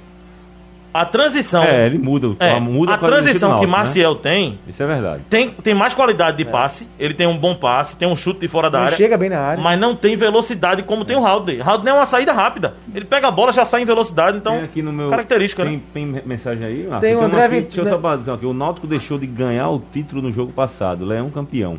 [0.92, 1.62] A transição.
[1.62, 2.37] É, ele muda.
[2.38, 3.72] É, muda a transição que né?
[3.72, 5.22] Maciel tem, Isso é verdade.
[5.31, 6.87] tem tem mais qualidade de passe.
[6.98, 8.96] Ele tem um bom passe, tem um chute de fora da Ele área.
[8.96, 9.62] chega bem na área.
[9.62, 11.62] Mas não tem velocidade como tem o Haldane.
[11.62, 12.74] Haldane é uma saída rápida.
[12.94, 15.09] Ele pega a bola, já sai em velocidade, então tem aqui no meu.
[15.09, 15.83] característica, tem, né?
[15.94, 16.83] tem mensagem aí?
[16.85, 17.00] Marcos?
[17.00, 18.46] Tem o uma André aqui, Deixa eu só dizer aqui.
[18.46, 21.05] O Náutico deixou de ganhar o título no jogo passado.
[21.05, 21.78] Leão campeão.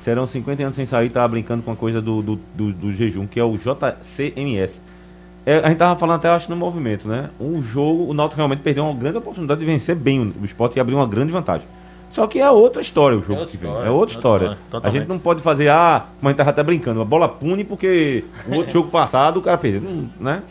[0.00, 3.26] Serão 50 anos sem sair, tava brincando com a coisa do, do, do, do jejum,
[3.26, 4.80] que é o JCMS.
[5.46, 7.28] É, a gente tava falando até, acho, no movimento, né?
[7.38, 10.76] Um jogo, o Náutico realmente perdeu uma grande oportunidade de vencer bem o, o esporte
[10.76, 11.66] e abrir uma grande vantagem.
[12.10, 13.68] Só que é outra história o jogo outra que vem.
[13.68, 14.58] história, É outra história.
[14.64, 17.28] história, a gente não pode fazer, ah, como a gente tava até brincando, a bola
[17.28, 20.42] pune porque o outro jogo passado o cara perdeu, Não, né?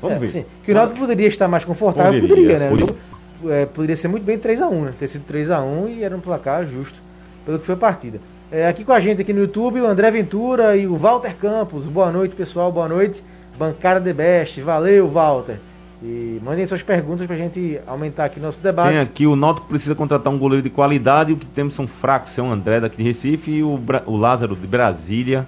[0.00, 0.26] Vamos É, ver.
[0.26, 2.68] assim, que o Náutico poderia estar mais confortável, Poderia, poderia, né?
[2.70, 2.94] poderia.
[2.94, 4.92] O jogo, é, poderia ser muito bem 3x1, né?
[4.98, 6.98] Ter sido 3x1 e era um placar justo
[7.44, 8.18] pelo que foi a partida.
[8.52, 11.84] É, aqui com a gente aqui no YouTube, o André Ventura e o Walter Campos.
[11.86, 12.70] Boa noite, pessoal.
[12.72, 13.22] Boa noite.
[13.60, 14.60] Bancada The Best.
[14.62, 15.56] Valeu, Walter.
[16.02, 18.88] E mandem suas perguntas pra gente aumentar aqui nosso debate.
[18.88, 21.86] Tem aqui, o Náutico precisa contratar um goleiro de qualidade, e o que temos são
[21.86, 25.46] fracos, é o André daqui de Recife e o, Bra- o Lázaro de Brasília,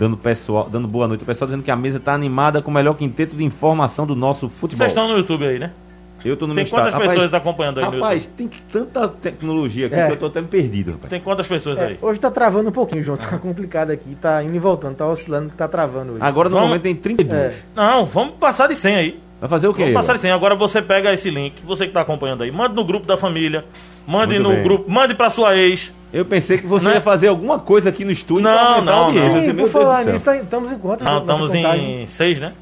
[0.00, 1.22] dando, pessoal, dando boa noite.
[1.22, 4.16] O pessoal dizendo que a mesa está animada com o melhor quinteto de informação do
[4.16, 4.78] nosso futebol.
[4.78, 5.70] Vocês estão no YouTube aí, né?
[6.24, 7.08] Eu tô no Tem meu quantas estado.
[7.08, 10.06] pessoas acompanhando aí Rapaz, tem tanta tecnologia aqui É.
[10.06, 11.10] que eu tô até me perdido, rapaz.
[11.10, 11.98] Tem quantas pessoas É, aí?
[12.00, 13.16] hoje tá travando um pouquinho, João.
[13.18, 14.14] Tá complicado aqui.
[14.20, 14.94] Tá indo e voltando.
[14.96, 16.22] Tá oscilando, tá travando hoje.
[16.22, 17.52] Agora no Vamos- momento tem 32.
[17.54, 17.56] É.
[17.74, 19.20] Não, vamos passar de 100 aí.
[19.40, 19.82] Vai fazer o quê?
[19.82, 20.30] Vamos passar de 100.
[20.30, 23.64] Agora você pega esse link, você que tá acompanhando aí, manda no grupo da família,
[24.06, 24.62] mande Muito no bem.
[24.62, 25.92] grupo, mande pra sua ex.
[26.12, 26.94] Eu pensei que você Né?
[26.94, 29.12] ia fazer alguma coisa aqui no estúdio Não, não, não.
[29.12, 31.04] Você, Sim, meu por falar nisso, tá- estamos em quantos?
[31.04, 32.02] Não, estamos contagem?
[32.02, 32.52] em 6, né?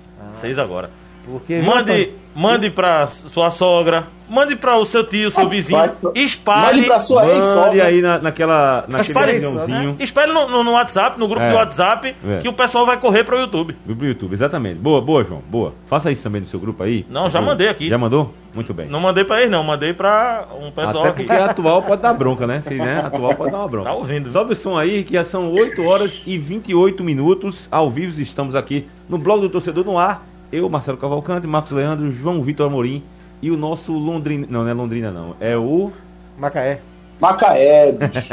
[0.40, 0.88] 6 agora.
[1.26, 2.10] Porque, viu, Mande?
[2.40, 5.78] Mande pra sua sogra, mande pra o seu tio, seu vizinho,
[6.14, 6.76] espalhe.
[6.76, 7.84] Mande pra sua Mande ex-sogra.
[7.84, 9.96] aí na, naquela, naquele Espalhe aviãozinho.
[9.98, 11.50] Espelhe no, no- no WhatsApp, no grupo É.
[11.50, 12.36] do WhatsApp, É.
[12.38, 13.76] que o pessoal vai correr pro YouTube.
[13.84, 14.76] Do YouTube, exatamente.
[14.76, 15.42] Boa, boa, João.
[15.48, 15.74] Boa.
[15.88, 17.04] Faça isso também no seu grupo aí.
[17.10, 17.52] Não, já Boa.
[17.52, 17.88] mandei aqui.
[17.88, 18.32] Já mandou?
[18.54, 18.88] Muito bem.
[18.88, 21.22] Não mandei pra eles, não, mandei pra um pessoal Até aqui.
[21.24, 22.60] porque a atual pode dar bronca, né?
[22.66, 23.88] Se né, a atual pode dar uma bronca.
[23.90, 24.30] Tá ouvindo.
[24.30, 27.68] Sobe o som aí, que já são 8 horas e 28 minutos.
[27.70, 30.22] Ao vivo estamos aqui no blog do Torcedor no Ar.
[30.52, 33.02] Eu, Marcelo Cavalcante, Marcos Leandro, João Vitor Amorim
[33.40, 34.46] e o nosso Londrina.
[34.50, 35.36] Não, não é Londrina, não.
[35.40, 35.92] É o.
[36.38, 36.80] Macaé.
[37.20, 38.28] Macaé, bicho.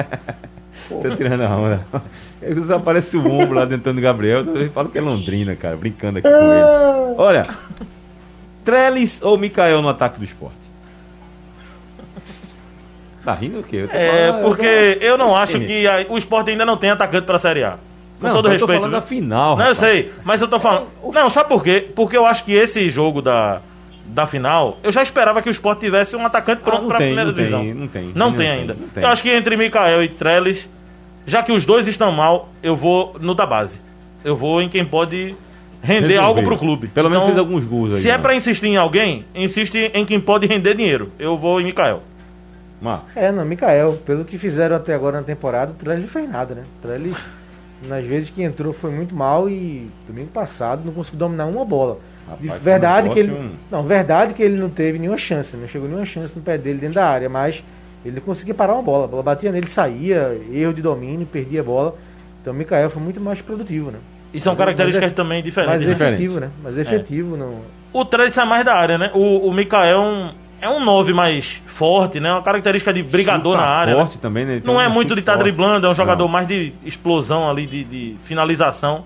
[0.89, 1.85] Tô tirando a onda.
[2.41, 4.43] Ele aparece o ombro lá dentro do Gabriel.
[4.55, 7.15] Eu falo que é Londrina, cara, brincando aqui com ele.
[7.17, 7.45] Olha,
[8.63, 10.55] Trellis ou Mikael no ataque do esporte?
[13.25, 13.77] Tá rindo o quê?
[13.77, 15.65] Eu tô É, falando- porque eu não acho Sim.
[15.65, 17.77] que a- o esporte ainda não tem atacante pra Série A.
[18.19, 18.67] Com Não, todo eu tô respeito.
[18.79, 18.99] falando viu?
[18.99, 19.55] da final.
[19.57, 19.77] Não, eu rapaz.
[19.77, 20.87] sei, mas eu tô falando.
[21.13, 21.87] Não, sabe por quê?
[21.95, 23.61] Porque eu acho que esse jogo da,
[24.07, 27.07] da final, eu já esperava que o Sport tivesse um atacante pronto Ah, pra tem,
[27.09, 27.63] primeira não tem, divisão.
[27.75, 28.73] não tem, Não não tem tem, ainda.
[28.73, 29.03] não tem.
[29.03, 30.67] Eu acho que entre Mikael e Trellis,
[31.27, 33.79] já que os dois estão mal, eu vou no da base.
[34.25, 35.35] Eu vou em quem pode
[35.83, 36.17] render Resolver.
[36.27, 36.87] algo pro clube.
[36.87, 38.17] Pelo menos fez alguns gols aí, Se é né?
[38.17, 41.11] pra insistir em alguém, insiste em quem pode render dinheiro.
[41.19, 42.01] Eu vou em Mikael.
[42.81, 43.09] Marcos.
[43.15, 46.55] É, não, Mikael, pelo que fizeram até agora na temporada, o Trellis não fez nada,
[46.55, 46.63] né?
[46.81, 47.15] Trellis,
[47.87, 51.99] nas vezes que entrou, foi muito mal e domingo passado não conseguiu dominar uma bola.
[52.27, 53.31] Rapaz, um verdade que ele.
[53.31, 56.57] negócio- Não, verdade que ele não teve nenhuma chance, não chegou nenhuma chance no pé
[56.57, 57.63] dele dentro da área, mas
[58.03, 59.05] ele não conseguia parar uma bola.
[59.05, 61.95] A bola batia nele, saía, erro de domínio, perdia a bola.
[62.41, 63.99] Então o Mikael foi muito mais produtivo, né?
[64.33, 65.85] E são Mas- características mas é- também diferentes.
[65.85, 66.05] Mais né?
[66.07, 66.49] efetivo, né?
[66.61, 67.37] Mais efetivo.
[67.37, 67.59] Não...
[67.93, 69.09] O Trellis sai mais da área, né?
[69.13, 72.31] O, o Mikael é um, 9 mais forte, né?
[72.31, 73.93] Uma característica de brigador Chuta na área.
[73.95, 73.99] né?
[74.01, 74.53] forte também, né?
[74.53, 75.43] Ele tem Não um é muito de estar forte.
[75.43, 76.31] driblando, é um jogador Não.
[76.31, 79.03] mais de explosão ali, de, de finalização.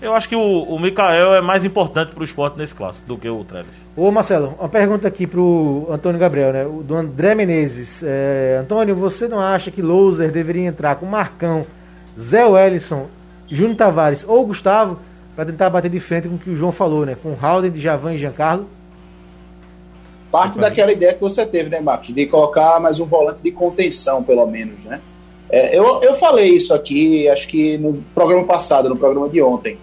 [0.00, 3.28] Eu acho que o, o Mikael é mais importante pro esporte nesse clássico do que
[3.28, 3.70] o Trellis.
[3.96, 6.64] Ô Marcelo, uma pergunta aqui pro Antônio Gabriel, né?
[6.66, 8.02] O do André Menezes.
[8.04, 11.64] É, Antônio, você não acha que Louser deveria entrar com Marcão,
[12.18, 13.06] Zé Wellison,
[13.48, 14.98] Júnior Tavares ou Gustavo
[15.36, 17.16] para tentar bater de frente com o que o João falou, né?
[17.22, 18.66] Com Halden, Djavan e Giancarlo?
[20.32, 22.14] Parte daquela ideia que você teve, né, Marcos?
[22.14, 24.98] De colocar mais um volante de contenção, pelo menos, né?
[25.50, 29.76] É, eu, eu falei isso aqui, acho que no programa passado, no programa de ontem.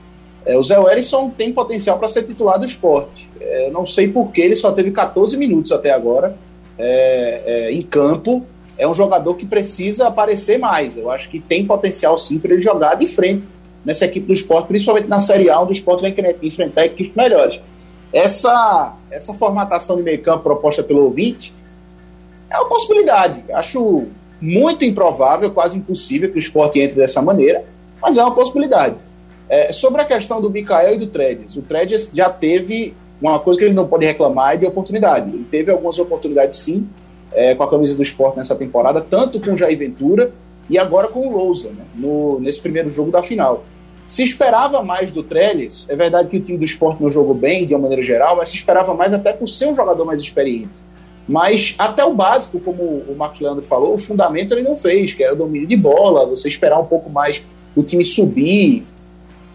[0.44, 3.30] É, o Zé Wellison tem potencial para ser titular do esporte.
[3.40, 6.36] É, eu não sei por que ele só teve 14 minutos até agora
[6.80, 8.44] é, é, em campo.
[8.76, 10.98] É um jogador que precisa aparecer mais.
[10.98, 13.48] Eu acho que tem potencial sim para ele jogar de frente
[13.86, 17.62] nessa equipe do esporte, principalmente na Série A, onde o esporte vai enfrentar equipes melhores.
[18.12, 21.54] Essa, essa formatação de meio campo proposta pelo ouvinte
[22.50, 23.44] é uma possibilidade.
[23.52, 24.08] Acho
[24.42, 27.64] muito improvável, quase impossível que o esporte entre dessa maneira,
[28.02, 28.96] mas é uma possibilidade.
[29.48, 33.60] É, sobre a questão do Mikael e do Tredes, o Tredes já teve uma coisa
[33.60, 35.30] que ele não pode reclamar é de oportunidade.
[35.30, 36.88] Ele teve algumas oportunidades sim,
[37.34, 40.32] é, com a camisa do esporte nessa temporada, tanto com o Jair Ventura
[40.70, 43.64] e agora com o Lousa, né, no, nesse primeiro jogo da final.
[44.10, 47.68] Se esperava mais do Trellis, é verdade que o time do esporte não jogou bem,
[47.68, 50.72] de uma maneira geral, mas se esperava mais até por ser um jogador mais experiente.
[51.28, 55.24] Mas até o básico, como o Marcos Leandro falou, o fundamento ele não fez, que
[55.24, 57.44] era o domínio de bola, você esperar um pouco mais
[57.76, 58.84] o time subir,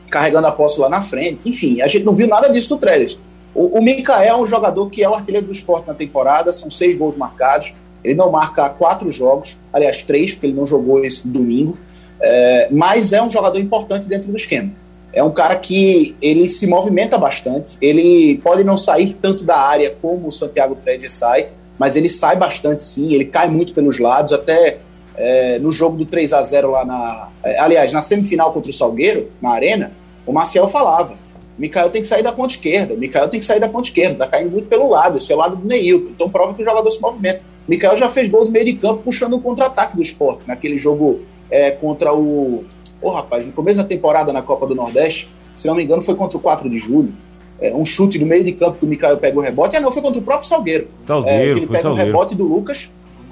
[0.08, 1.48] carregando a posse lá na frente.
[1.48, 3.18] Enfim, a gente não viu nada disso do Trellis.
[3.52, 6.70] O, o Mikael é um jogador que é o artilheiro do esporte na temporada, são
[6.70, 7.74] seis gols marcados.
[8.04, 11.76] Ele não marca quatro jogos, aliás, três, porque ele não jogou esse domingo.
[12.20, 14.70] É, mas é um jogador importante dentro do esquema.
[15.12, 17.77] É um cara que ele se movimenta bastante.
[17.81, 21.48] Ele pode não sair tanto da área como o Santiago Trede sai,
[21.79, 23.12] mas ele sai bastante sim.
[23.12, 24.33] Ele cai muito pelos lados.
[24.33, 24.79] Até
[25.16, 27.29] é, no jogo do 3 a 0 lá na.
[27.44, 29.92] É, aliás, na semifinal contra o Salgueiro, na Arena,
[30.27, 31.14] o Marcial falava.
[31.57, 32.96] Mikael tem que sair da ponta esquerda.
[32.96, 34.16] Mikael tem que sair da ponta esquerda.
[34.16, 35.18] Tá caindo muito pelo lado.
[35.18, 36.11] Esse é o lado do Neilton.
[36.11, 37.42] Então prova que o jogador se movimenta.
[37.68, 40.42] Mikael já fez gol do meio de campo puxando o contra-ataque do esporte.
[40.46, 42.64] Naquele jogo é, contra o.
[43.00, 46.02] Ô, oh, rapaz, no começo da temporada na Copa do Nordeste, se não me engano,
[46.02, 47.12] foi contra o 4 de julho.
[47.61, 49.76] É, um chute do meio de campo que o Mikael pega o rebote.
[49.76, 50.88] Ah, não, foi contra o próprio Salgueiro.
[51.07, 52.11] Salgueiro, é, ele pega Salgueiro.
[52.11, 52.88] o rebote do Lucas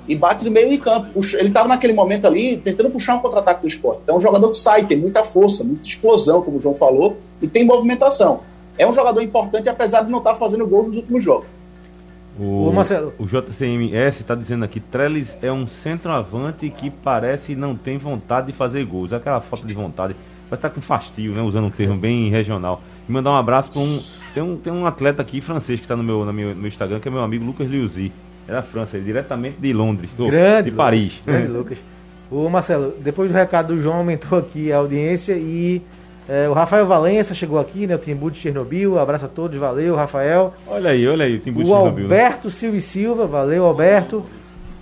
[0.07, 1.09] e bate no meio de campo.
[1.35, 4.01] Ele estava naquele momento ali tentando puxar um contra-ataque do esporte.
[4.03, 7.17] Então é um jogador que sai, tem muita força, muita explosão, como o João falou,
[7.41, 8.41] e tem movimentação.
[8.79, 11.47] É um jogador importante, apesar de não estar fazendo gols nos últimos jogos.
[12.39, 13.13] O, Ô, Marcelo.
[13.19, 18.53] o JCMS está dizendo aqui, Trellis é um centroavante que parece não tem vontade de
[18.53, 19.13] fazer gols.
[19.13, 20.17] Aquela falta de vontade.
[20.49, 21.43] Vai estar com fastio, né?
[21.43, 22.83] Usando um termo bem regional.
[23.09, 24.03] E mandar um abraço para um
[24.35, 24.57] tem, um.
[24.57, 27.09] tem um atleta aqui francês que está no meu, no meu, no meu Instagram, que
[27.09, 28.13] é meu amigo Lucas Liuzi.
[28.49, 30.11] É da França, ele é diretamente de Londres.
[30.17, 30.71] do- Grande.
[30.71, 31.23] de Paris.
[31.25, 31.79] Grande Lucas.
[32.31, 35.81] Ô Marcelo, depois do recado do João, aumentou aqui a audiência e
[36.29, 37.95] é, o Rafael Valença chegou aqui, né?
[37.95, 38.99] O Timbu de Chernobyl.
[38.99, 40.55] Abraço a todos, valeu, Rafael.
[40.67, 42.15] Olha aí, olha aí, o Timbu de O Chernobyl, né?
[42.15, 44.25] Alberto Silva e Silva, valeu, Alberto.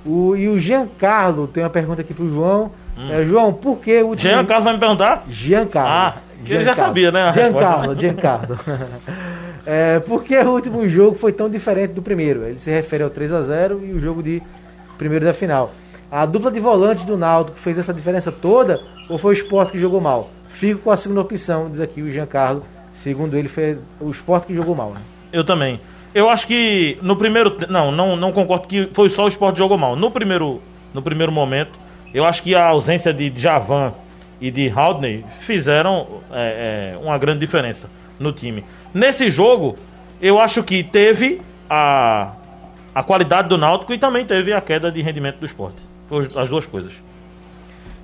[0.05, 2.71] O, e o Giancarlo tem uma pergunta aqui pro João.
[3.11, 4.35] É, João, por que o último.
[4.35, 5.25] Jean Carlos vai me perguntar?
[5.29, 5.91] Giancarlo.
[5.91, 6.89] Ah, que ele já Giancarlo.
[6.89, 8.61] sabia, né, Giancarlo, Giancarlo.
[9.65, 12.45] é, por que o último jogo foi tão diferente do primeiro?
[12.45, 14.43] Ele se refere ao 3 a 0 e o jogo de
[14.99, 15.73] primeiro da final.
[16.11, 19.73] A dupla de volantes do Naldo que fez essa diferença toda ou foi o esporte
[19.73, 20.29] que jogou mal?
[20.61, 22.63] Fico com a segunda opção, diz aqui o Giancarlo.
[22.93, 24.91] Segundo ele, foi o esporte que jogou mal.
[24.91, 25.01] Né?
[25.33, 25.81] Eu também.
[26.15, 27.57] Eu acho que no primeiro.
[27.71, 29.97] Não, não, não concordo que foi só o esporte que jogou mal.
[29.97, 30.61] No primeiro,
[30.93, 31.79] no primeiro momento,
[32.13, 33.95] Eu acho que a ausência de Javan
[34.39, 38.63] e de Haldney fizeram é, é, uma grande diferença no time.
[38.93, 39.79] Nesse jogo,
[40.21, 42.33] eu acho que teve a,
[42.95, 45.79] a qualidade do Náutico e também teve a queda de rendimento do esporte.
[46.37, 46.93] As duas coisas.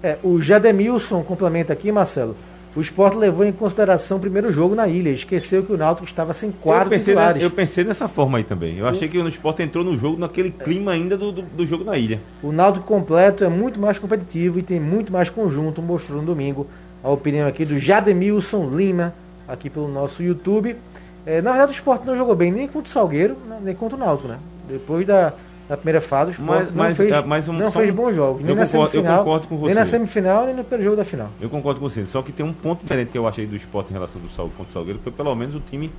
[0.06, 2.36] É, o Jademilson complementa aqui, Marcelo.
[2.76, 5.08] O Sport levou em consideração o primeiro jogo na ilha.
[5.08, 7.42] Esqueceu que o Náutico estava sem quatro eu titulares.
[7.42, 8.78] eu pensei nessa forma aí também.
[8.78, 11.82] Eu achei que o Sport entrou no jogo naquele clima ainda do, do, do jogo
[11.82, 12.20] na ilha.
[12.40, 16.68] O Náutico completo é muito mais competitivo e tem muito mais conjunto, mostrou no domingo
[17.02, 19.12] a opinião aqui do Jademilson Lima,
[19.48, 20.76] aqui pelo nosso YouTube.
[21.24, 23.96] É, na verdade, o Sport não jogou bem nem contra o Salgueiro, né, nem contra
[23.96, 24.38] o Náutico, né?
[24.68, 25.32] Depois da,
[25.68, 27.94] da primeira fase, o Sport Mas- não mas, fez, é, mas um- não fez um-
[27.94, 28.40] bons jogos.
[28.42, 29.90] Nem eu na concordo- eu semifinal, concordo com nem na você.
[29.90, 31.28] semifinal, nem no primeiro jogo da final.
[31.40, 32.04] Eu concordo com você.
[32.06, 34.48] Só que tem um ponto diferente que eu achei do esporte em relação do Sal,
[34.56, 35.90] contra o Salgueiro, foi pelo menos o time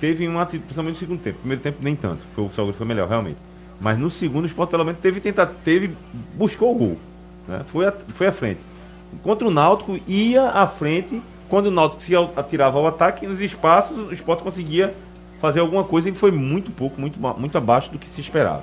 [0.00, 1.38] teve uma atitude, principalmente no segundo tempo.
[1.38, 2.20] Primeiro tempo nem tanto.
[2.34, 3.36] Foi, o Salgueiro foi melhor, realmente.
[3.80, 5.92] Mas no segundo o esporte pelo menos teve tenta, teve
[6.34, 6.96] buscou o gol.
[7.46, 7.62] Né?
[7.68, 8.60] Foi, a, foi à frente.
[9.22, 11.22] Contra o Náutico ia à frente.
[11.48, 14.92] Quando o Náutico se atirava ao ataque, nos espaços o esporte conseguia
[15.40, 18.62] fazer alguma coisa e foi muito pouco, muito, muito abaixo do que se esperava.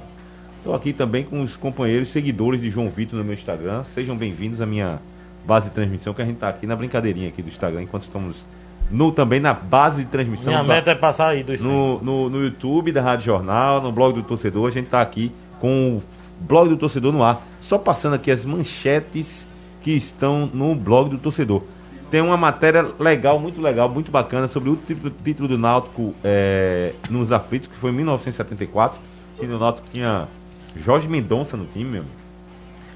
[0.65, 3.84] Estou aqui também com os companheiros seguidores de João Vitor no meu Instagram.
[3.84, 4.97] Sejam bem-vindos à minha
[5.45, 8.43] base de transmissão, que a gente está aqui na brincadeirinha aqui do Instagram, enquanto estamos
[8.89, 11.69] no, também na base de transmissão Minha meta é passar aí dos 100.
[11.69, 14.67] no, no, no YouTube da Rádio Jornal, no blog do torcedor.
[14.67, 16.04] A gente está aqui com o
[16.39, 17.39] blog do torcedor no ar.
[17.62, 19.45] Só passando aqui as manchetes
[19.84, 21.62] que estão no blog do torcedor.
[22.10, 26.91] Tem uma matéria legal, muito legal, muito bacana sobre o título, título do Náutico é,
[27.08, 28.99] nos aflitos, que foi em 1974.
[29.38, 30.28] Que no Náutico tinha
[30.75, 32.15] Jorge Mendonça no time, meu amigo.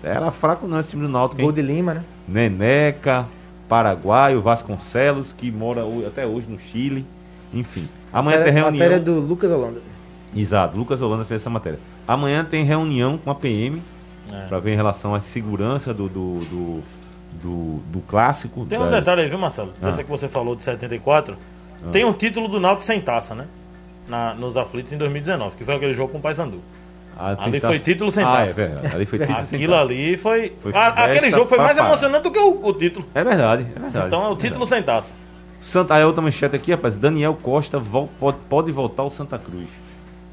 [0.03, 1.41] Era fraco não esse time do Náutico?
[1.41, 2.03] Gol de Lima, né?
[2.27, 3.25] Neneca,
[3.67, 7.05] Paraguaio, Vasconcelos, que mora até hoje no Chile.
[7.53, 7.87] Enfim.
[8.13, 8.85] Amanhã tem Matéria- reunião.
[8.87, 9.81] Matéria do Lucas Holanda.
[10.35, 11.79] Exato, Lucas Holanda fez essa matéria.
[12.07, 13.81] Amanhã tem reunião com a PM
[14.31, 14.45] É.
[14.47, 16.83] para ver em relação à segurança do, do, do,
[17.41, 18.65] do, do clássico.
[18.65, 19.73] Tem um da- detalhe aí, viu, Marcelo?
[19.81, 19.87] Ah.
[19.87, 21.35] Dessa que você falou de 74.
[21.91, 23.47] Tem um título do Náutico sem taça, né?
[24.07, 26.59] Na, nos aflitos em 2019, que foi aquele jogo com o Paysandu.
[27.21, 28.51] Ah, Ali foi título sem ah, taça.
[28.51, 28.95] é verdade.
[28.95, 30.53] Ali foi título sem Aquilo ali foi.
[30.63, 33.05] Foi a- aquele jogo foi mais emocionante do que o, o título.
[33.13, 34.07] É verdade, é verdade.
[34.07, 34.69] Então é o é título verdade.
[34.69, 35.11] sem taça.
[35.61, 36.95] Santa, aí outra manchete aqui, rapaz.
[36.95, 39.67] Daniel Costa vol- pode, pode voltar ao Santa Cruz.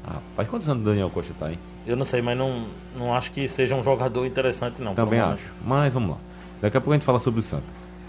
[0.07, 1.59] Ah, rapaz, quantos anos o Daniel Costa tá, hein?
[1.85, 2.63] Eu não sei, mas não,
[2.97, 4.95] não acho que seja um jogador interessante, não.
[4.95, 5.51] Também acho.
[5.65, 6.17] Mas vamos lá.
[6.61, 7.63] Daqui a pouco a gente fala sobre o Santa.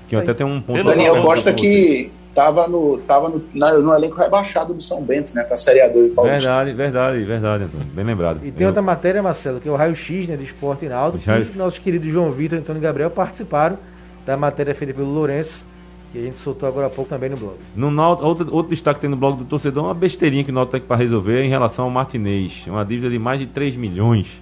[0.09, 0.85] Que até tem um ponto.
[0.85, 5.43] Daniel Costa que tava no, tava no, na- no elenco rebaixado do São Bento, né?
[5.43, 6.39] Pra Série A2 do Paulista.
[6.39, 7.87] Verdade, verdade, verdade, Antônio.
[7.93, 8.39] Bem lembrado.
[8.45, 10.89] E tem Eu- outra matéria, Marcelo, que é o Raio X, né, do Esporte e
[10.89, 13.77] Náutico, Já- que nossos queridos João Vitor e Antônio Gabriel participaram
[14.25, 15.67] da matéria feita pelo Lourenço,
[16.13, 17.57] que a gente soltou agora há pouco também no blog.
[17.75, 20.51] No Náutico, outro, outro destaque que tem no blog do torcedor é uma besteirinha que
[20.53, 22.63] o Náutico tem para resolver em relação ao Martinez.
[22.69, 24.41] Uma dívida de mais de 3 milhões.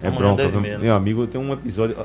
[0.00, 0.36] É bronca.
[0.36, 0.60] 10 viu?
[0.60, 0.84] meia, né?
[0.84, 1.96] Meu amigo, tem um episódio.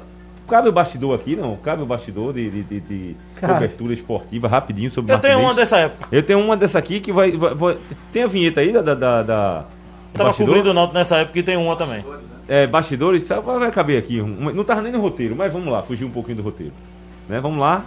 [0.49, 1.55] Cabe o bastidor aqui, não?
[1.57, 5.51] Cabe o bastidor de, de, de- de cobertura esportiva rapidinho sobre Eu tenho Martinez.
[5.51, 6.07] uma dessa época.
[6.11, 7.31] Eu tenho uma dessa aqui que vai.
[7.31, 7.77] vai- vai-
[8.11, 8.81] Tem a vinheta aí da.
[8.81, 10.47] da, da, da- do Tava bastidor?
[10.55, 12.03] cobrindo o Náutico nessa época e tem uma também.
[12.47, 14.19] é, bastidores, sabe, vai caber aqui.
[14.21, 16.73] não tava nem no roteiro, mas vamos lá, fugir um pouquinho do roteiro.
[17.29, 17.39] Né?
[17.39, 17.85] Vamos lá.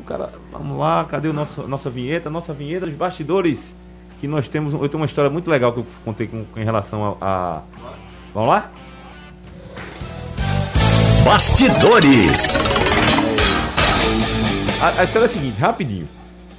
[0.00, 2.30] O cara, vamos lá, cadê o nosso, nossa vinheta?
[2.30, 3.74] Nossa vinheta dos bastidores.
[4.20, 4.72] Que nós temos.
[4.72, 7.26] Eu tenho uma história muito legal que eu contei com, em relação a.
[7.26, 7.60] a-
[8.32, 8.70] Vamos lá?
[11.26, 12.56] Bastidores.
[14.80, 16.08] A, a história é a seguinte, rapidinho.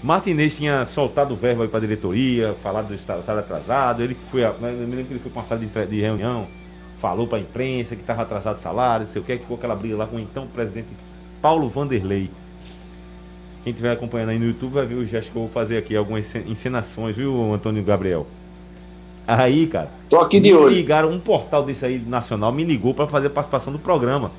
[0.04, 4.04] Martinez tinha soltado o verbo aí pra diretoria, falado do estado estado atrasado.
[4.04, 4.44] Ele foi.
[4.44, 6.48] a- Eu me lembro que ele foi pra uma sala de, de reunião,
[7.00, 9.74] falou pra imprensa que estava atrasado o salário, não sei o que, que ficou aquela
[9.74, 10.90] briga lá com o então presidente
[11.42, 12.30] Paulo Vanderlei.
[13.64, 15.96] Quem estiver acompanhando aí no YouTube vai ver o gesto que eu vou fazer aqui,
[15.96, 18.28] algumas encen- encenações, viu, Antônio Gabriel?
[19.26, 19.90] Aí, cara.
[20.10, 20.76] Tô aqui de me olho.
[20.76, 24.30] ligaram, um portal desse aí nacional me ligou pra fazer a participação do programa.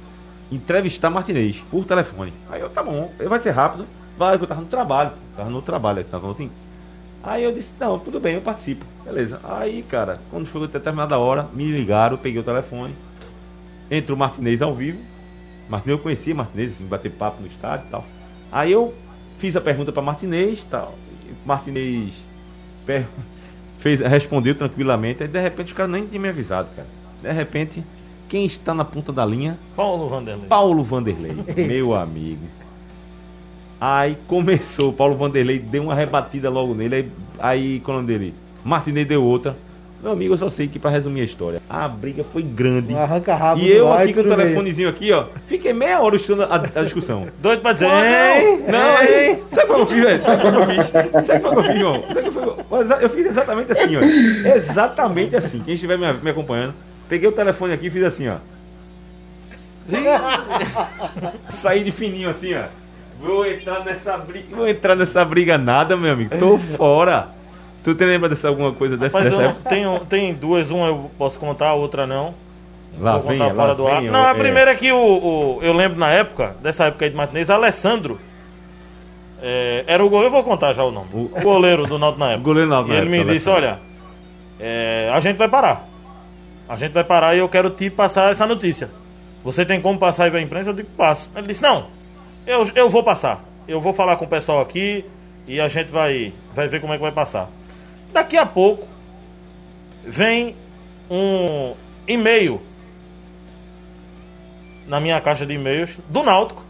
[0.50, 2.32] Entrevistar Martinez por telefone.
[2.50, 3.86] Aí eu, tá bom, vai ser rápido.
[4.16, 5.10] Vai, eu tava no trabalho.
[5.36, 6.50] Tava no trabalho, tava no outro-
[7.22, 8.84] Aí eu disse, não, tudo bem, eu participo.
[9.04, 9.40] Beleza.
[9.44, 12.94] Aí, cara, quando foi determinada hora, me ligaram, peguei o telefone.
[13.90, 14.98] Entrou o Martinez ao vivo.
[15.68, 18.04] Martinez, eu conhecia Martinez, assim, bater papo no estádio e tal.
[18.50, 18.94] Aí eu
[19.38, 20.94] fiz a pergunta para Martinez tal.
[21.44, 22.12] Martinez
[22.86, 23.06] per-
[23.78, 25.22] fez, respondeu tranquilamente.
[25.22, 26.88] Aí de repente os caras nem tinham me avisado, cara.
[27.20, 27.82] De repente,
[28.28, 29.58] quem está na ponta da linha?
[29.74, 30.46] Paulo Vanderlei.
[30.48, 31.32] Paulo Vanderlei,
[31.66, 32.42] meu amigo.
[33.80, 36.94] Aí começou, Paulo Vanderlei deu uma rebatida logo nele.
[36.96, 38.34] Aí, aí qual é o nome dele?
[38.64, 39.56] Martinez deu outra.
[40.02, 42.94] Meu amigo, eu só sei que para resumir a história, a briga foi grande.
[42.94, 45.24] Um arranca-rabo E eu aqui com o telefonezinho aqui, ó.
[45.48, 47.26] Fiquei meia hora estudando a, a discussão.
[47.42, 47.86] Doido pra dizer.
[47.86, 49.14] Pô, "Ei, não, não, ei".
[49.30, 50.24] aí, sabe o que eu fiz, velho?
[50.24, 51.26] Sabe o que eu fiz?
[51.26, 52.04] Sabe o que eu fiz, João?
[52.86, 54.00] Sabe que Eu fiz exatamente assim, ó.
[54.54, 55.62] Exatamente assim.
[55.64, 56.74] Quem estiver me, me acompanhando,
[57.08, 58.36] peguei o telefone aqui e fiz assim, ó.
[61.50, 62.64] Saí de fininho assim, ó.
[63.20, 64.54] Vou entrar nessa briga.
[64.54, 66.36] Vou entrar nessa briga nada, meu amigo.
[66.38, 67.28] Tô fora.
[67.82, 71.38] Tu te lembra dessa alguma coisa dessa, Mas dessa tenho, tem duas, uma eu posso
[71.38, 72.34] contar, a outra não.
[73.00, 74.00] Lá Vou vem, contar lá fora do ar.
[74.02, 74.34] vem, Não, a é.
[74.34, 78.18] primeira é que o, o- eu lembro na época, dessa época aí de Martinez, Alessandro.
[79.40, 81.08] é, era o goleiro, eu vou contar já o nome.
[81.12, 82.44] O- O goleiro do Náutico na época.
[82.44, 83.68] goleiro do Náutico E ele me disse, Alessandro.
[83.68, 83.78] olha,
[84.60, 85.87] é, a gente vai parar.
[86.68, 88.90] A gente vai parar e eu quero te passar essa notícia.
[89.42, 90.70] Você tem como passar aí pra imprensa?
[90.70, 91.30] Eu digo, passo.
[91.34, 91.86] Ele disse, não,
[92.46, 93.42] eu, eu vou passar.
[93.66, 95.04] Eu vou falar com o pessoal aqui
[95.46, 97.48] e a gente vai, vai ver como é que vai passar.
[98.12, 98.86] Daqui a pouco
[100.04, 100.54] vem
[101.10, 101.74] um
[102.06, 102.60] e-mail
[104.86, 106.64] na minha caixa de e-mails do Náutico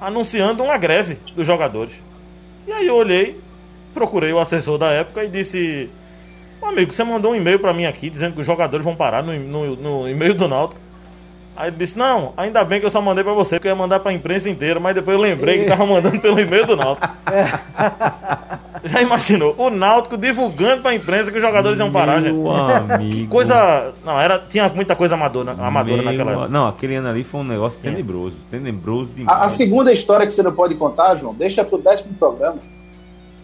[0.00, 1.94] anunciando uma greve dos jogadores.
[2.66, 3.40] E aí eu olhei,
[3.94, 6.05] procurei o assessor da época e disse: "Ô,
[6.62, 9.32] Amigo, você mandou um e-mail pra mim aqui dizendo que os jogadores vão parar no,
[9.32, 10.80] no, no e-mail do Náutico.
[11.56, 13.76] Aí ele disse: Não, ainda bem que eu só mandei pra você, porque eu ia
[13.76, 17.08] mandar pra imprensa inteira, mas depois eu lembrei que tava mandando pelo e-mail do Náutico.
[18.84, 19.54] Já imaginou?
[19.58, 22.34] O Náutico divulgando pra imprensa que os jogadores iam parar, gente.
[22.34, 23.28] Meu amigo.
[23.30, 23.92] Coisa.
[24.04, 26.48] Não, era, tinha muita coisa amadora, amadora Meu- naquela época.
[26.48, 28.36] Não, aquele ano ali foi um negócio tenebroso.
[28.50, 29.40] Tenebroso demais.
[29.40, 32.58] A, a segunda história que você não pode contar, João, deixa pro décimo programa.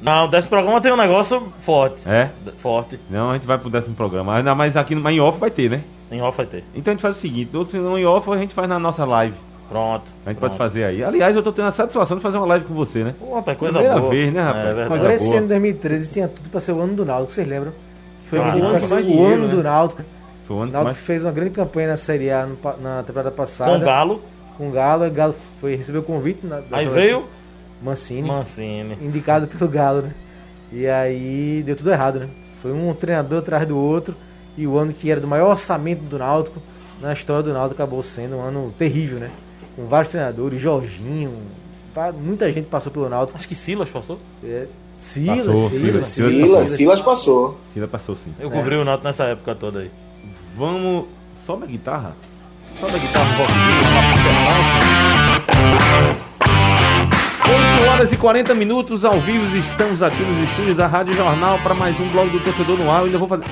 [0.03, 2.01] Não, desse programa tem um negócio forte.
[2.09, 2.29] É?
[2.59, 2.99] Forte.
[3.09, 4.35] Não, a gente vai pro décimo programa.
[4.37, 5.81] Ainda mais aqui no em off vai ter, né?
[6.11, 6.65] Em off vai ter.
[6.75, 8.79] Então a gente faz o seguinte: ou se não em off, a gente faz na
[8.79, 9.35] nossa live.
[9.69, 10.03] Pronto.
[10.27, 10.51] A gente pronto.
[10.51, 11.03] pode fazer aí.
[11.05, 13.15] Aliás, eu tô tendo a satisfação de fazer uma live com você, né?
[13.19, 14.11] Pô, rapaz, coisa Primeira boa.
[14.11, 14.79] vez, né, rapaz?
[14.79, 14.83] É.
[14.85, 17.73] Agora esse ano de 2013 tinha tudo pra ser o ano do Náutico, vocês lembram?
[18.29, 19.55] Foi Ah, o o ano ano, que mais o dinheiro, ano né?
[19.55, 20.03] do Náutico.
[20.47, 20.99] Foi o ano O que Náutico mais.
[20.99, 23.71] fez uma grande campanha na Série A no na temporada passada.
[23.71, 24.23] Com o Galo.
[24.59, 25.07] Com o Galo.
[25.07, 26.45] O Galo foi, recebeu o convite.
[26.47, 27.25] Na, Aí veio
[27.83, 28.29] Mancini.
[28.29, 28.97] Mancini.
[29.01, 30.15] indicado pelo Galo, né?
[30.73, 32.29] E aí deu tudo errado, né?
[32.63, 34.15] Foi um treinador atrás do outro
[34.57, 36.63] e o ano que era do maior orçamento do Náutico,
[37.01, 39.31] na história do Náutico acabou sendo um ano terrível, né?
[39.75, 41.33] Com vários treinadores, Jorginho,
[41.95, 43.37] pá, muita gente passou pelo Náutico.
[43.37, 44.19] Acho que Silas passou.
[44.45, 44.67] É,
[45.01, 47.59] Silas, Passou, Silas, Silas, Silas Silas, Silas passou.
[47.75, 48.33] Sila passou sim.
[48.39, 49.91] Eu cobri o Náutico nessa época toda aí.
[50.57, 51.07] Vamos.
[51.45, 52.15] Sobe a guitarra.
[52.79, 54.82] Sobe a guitarra um pouquinho.
[57.93, 59.57] Horas e 40 minutos ao vivo.
[59.57, 63.01] Estamos aqui nos estúdios da Rádio Jornal para mais um blog do torcedor no ar.
[63.01, 63.45] Eu ainda vou fazer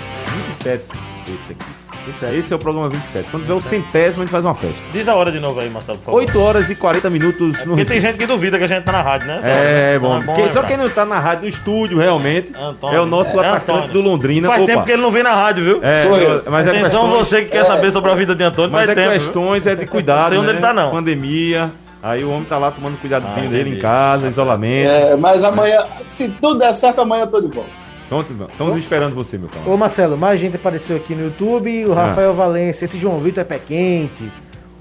[0.64, 0.84] 27.
[1.26, 1.70] Esse aqui.
[2.06, 2.36] 27.
[2.36, 3.30] Esse é o programa 27.
[3.30, 4.82] Quando tiver o centésimo, a gente faz uma festa.
[4.92, 6.20] Diz a hora de novo aí, Marcelo, por favor.
[6.20, 8.92] 8 horas e 40 minutos no Porque tem gente que duvida que a gente tá
[8.92, 9.40] na rádio, né?
[9.44, 10.34] É, Então bom.
[10.34, 12.96] Quem- só quem não tá na rádio, no estúdio, realmente, Antônio.
[12.96, 13.92] é o nosso É, atacante Antônio.
[13.92, 14.48] do Londrina.
[14.48, 14.72] Faz Opa.
[14.72, 15.80] tempo que ele não vem na rádio, viu?
[15.84, 16.42] É, Sou eu.
[16.50, 18.90] mas é Atenção, questões- você que quer saber sobre a vida de Antônio, Mas faz
[18.98, 19.10] é tempo.
[19.12, 19.20] viu?
[19.20, 20.22] questões é de cuidado.
[20.22, 20.52] Não sei onde né?
[20.54, 20.90] ele tá, não.
[20.90, 21.70] Pandemia.
[22.02, 24.88] Aí o homem tá lá tomando cuidadozinho Ah, dele em casa, isolamento.
[24.90, 27.70] É, mas amanhã, se tudo der certo, amanhã eu tô de volta.
[28.06, 28.20] Então,
[28.50, 29.68] estamos esperando você, meu cara.
[29.70, 32.06] Ô Marcelo, mais gente apareceu aqui no YouTube, o Ah.
[32.06, 34.30] Rafael Valência, esse João Vitor é pé quente,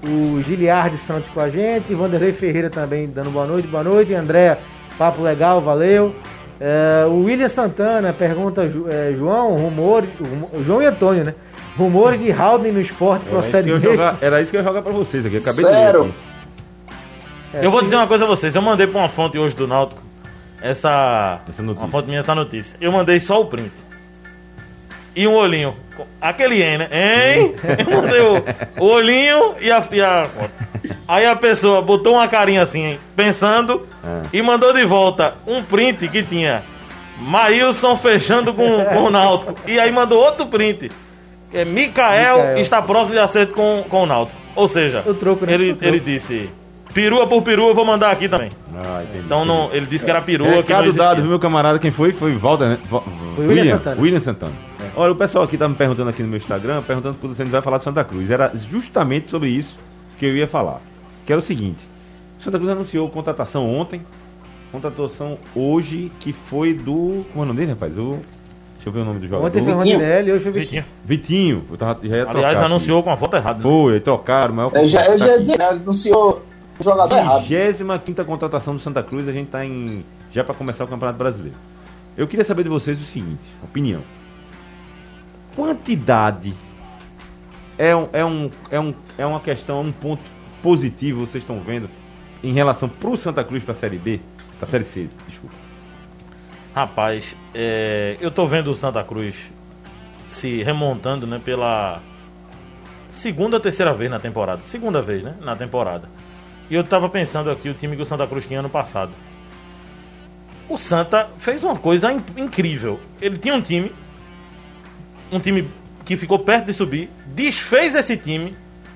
[0.02, 4.56] o Giliardi Santos com a gente, Vanderlei Ferreira também dando boa noite, boa noite, André,
[4.98, 6.14] papo legal, valeu.
[6.58, 11.34] É, o William Santana pergunta, é, João, rumores, rumo- João e Antônio, né?
[11.78, 13.90] Rumores de Haldane no esporte Era isso, procede que eu mesmo?
[13.92, 15.36] jogar, era isso que eu ia jogar pra vocês aqui.
[15.36, 16.00] Acabei Sério?
[16.00, 16.10] de ler.
[16.10, 16.29] aqui.
[17.54, 18.54] É, Eu vou dizer uma coisa a vocês.
[18.54, 20.00] Eu mandei pra uma fonte hoje do Náutico
[20.62, 21.84] essa, Essa notícia.
[21.84, 22.76] uma fonte minha essa notícia.
[22.80, 23.72] Eu mandei só o print.
[25.16, 25.74] E um olhinho.
[26.20, 26.88] Aquele hein, né?
[26.92, 27.54] Hein?
[27.86, 28.44] Eu mandei o,
[28.84, 30.50] o olhinho e a, e a foto.
[31.08, 34.22] Aí a pessoa botou uma carinha assim, hein, pensando, É.
[34.32, 36.62] e mandou de volta um print que tinha
[37.18, 39.54] Maílson fechando com, com o Náutico.
[39.66, 40.90] E aí mandou outro print.
[41.50, 42.58] Que é Mikael, Mikael.
[42.58, 44.38] está próximo de acerto com, com o Náutico.
[44.54, 45.52] Ou seja, troco, né?
[45.54, 46.48] ele, ele disse:
[46.94, 48.50] perua por perua, eu vou mandar aqui também.
[48.74, 49.24] Ah, entendi.
[49.24, 51.02] Então não, ele disse que era perua, que não Recado existia.
[51.04, 51.78] dado, viu, meu camarada?
[51.78, 52.12] Quem foi?
[52.12, 52.78] Foi Walter, né?
[52.90, 53.02] Va-
[53.36, 54.00] Foi William Santana.
[54.00, 54.52] William Santana.
[54.96, 57.62] Olha, o pessoal aqui tá me perguntando aqui no meu Instagram, perguntando quando você vai
[57.62, 58.30] falar de Santa Cruz.
[58.30, 59.76] Era justamente sobre isso
[60.18, 60.80] que eu ia falar.
[61.24, 61.78] Que era o seguinte:
[62.40, 64.02] Santa Cruz anunciou contratação ontem,
[64.72, 67.24] contratação hoje, que foi do.
[67.32, 67.96] Como é o nome dele, rapaz?
[67.96, 68.18] O.
[68.76, 69.46] Deixa eu ver o nome do jogador.
[69.46, 69.96] Ontem foi o Vitinho.
[69.98, 70.84] Rondinelli, hoje foi o Vitinho.
[71.04, 71.60] Vitinho.
[71.60, 71.64] Vitinho.
[71.70, 72.64] Eu tava, já ia Aliás, aqui.
[72.66, 73.58] anunciou com a foto errada.
[73.58, 73.62] né?
[73.62, 75.68] Foi, aí trocaram, mas Eu já, eu já ia dizer, né?
[75.68, 76.42] Anunciou
[76.80, 77.44] o jogador errado.
[77.44, 80.04] 25 contratação do Santa Cruz, a gente está em.
[80.32, 81.56] já para começar o Campeonato Brasileiro.
[82.16, 84.02] Eu queria saber de vocês o seguinte: opinião.
[85.54, 86.54] Quantidade
[87.76, 90.22] é, um, é, um, é, um, é uma questão, é um ponto
[90.62, 91.88] positivo, vocês estão vendo,
[92.42, 94.20] em relação pro Santa Cruz para a Série B?
[94.58, 95.54] Para a Série C, desculpa.
[96.74, 99.34] Rapaz, é, eu tô vendo o Santa Cruz
[100.26, 102.00] se remontando, né, pela
[103.08, 104.60] segunda ou terceira vez na temporada.
[104.64, 106.08] Segunda vez, né, na temporada.
[106.70, 109.10] E eu tava pensando aqui o time que o Santa Cruz tinha ano passado.
[110.68, 113.00] O Santa fez uma coisa in- incrível.
[113.20, 113.92] Ele tinha um time,
[115.32, 115.68] um time
[116.04, 118.54] que ficou perto de subir, desfez esse time,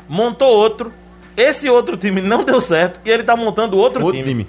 [0.09, 0.93] montou outro
[1.37, 4.45] esse outro time não deu certo e ele tá montando outro, Outro time.
[4.45, 4.49] time.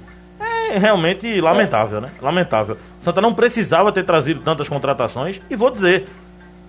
[0.70, 2.10] É realmente lamentável, né?
[2.22, 2.78] Lamentável.
[3.02, 5.42] O Santa não precisava ter trazido tantas contratações.
[5.50, 6.06] E vou dizer,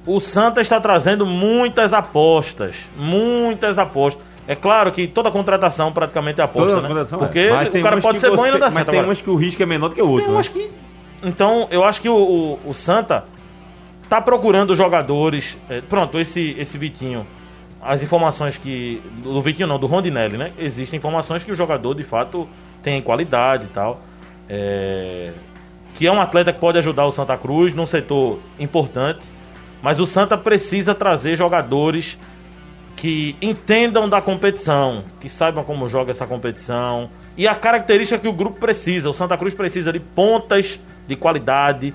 [0.07, 2.76] o Santa está trazendo muitas apostas.
[2.96, 4.22] Muitas apostas.
[4.49, 6.88] É claro que toda contratação praticamente é aposta, Toda né?
[6.88, 7.22] contratação é.
[7.22, 8.86] Porque Mas o cara pode ser bom e não você- dá Mas certo.
[8.90, 9.09] tem agora.
[9.09, 10.24] umas que o risco é menor do que o outro.
[10.24, 10.36] Tem né?
[10.36, 10.70] umas que.
[11.22, 13.24] Então, eu acho que o, o, o Santa
[14.09, 15.57] tá procurando jogadores.
[15.68, 17.26] é, pronto, esse, esse Vitinho.
[17.82, 19.03] As informações que.
[19.22, 20.53] Do Vitinho não, do Rondinelli, né?
[20.59, 22.49] Existem informações que o jogador de fato
[22.82, 24.01] tem qualidade e tal.
[24.49, 25.32] é,
[25.94, 29.24] que é um atleta que pode ajudar o Santa Cruz num setor importante.
[29.82, 32.18] Mas o Santa precisa trazer jogadores
[32.97, 38.32] que entendam da competição, que saibam como joga essa competição e a característica que o
[38.32, 39.11] grupo precisa.
[39.11, 41.94] O Santa Cruz precisa de pontas de qualidade.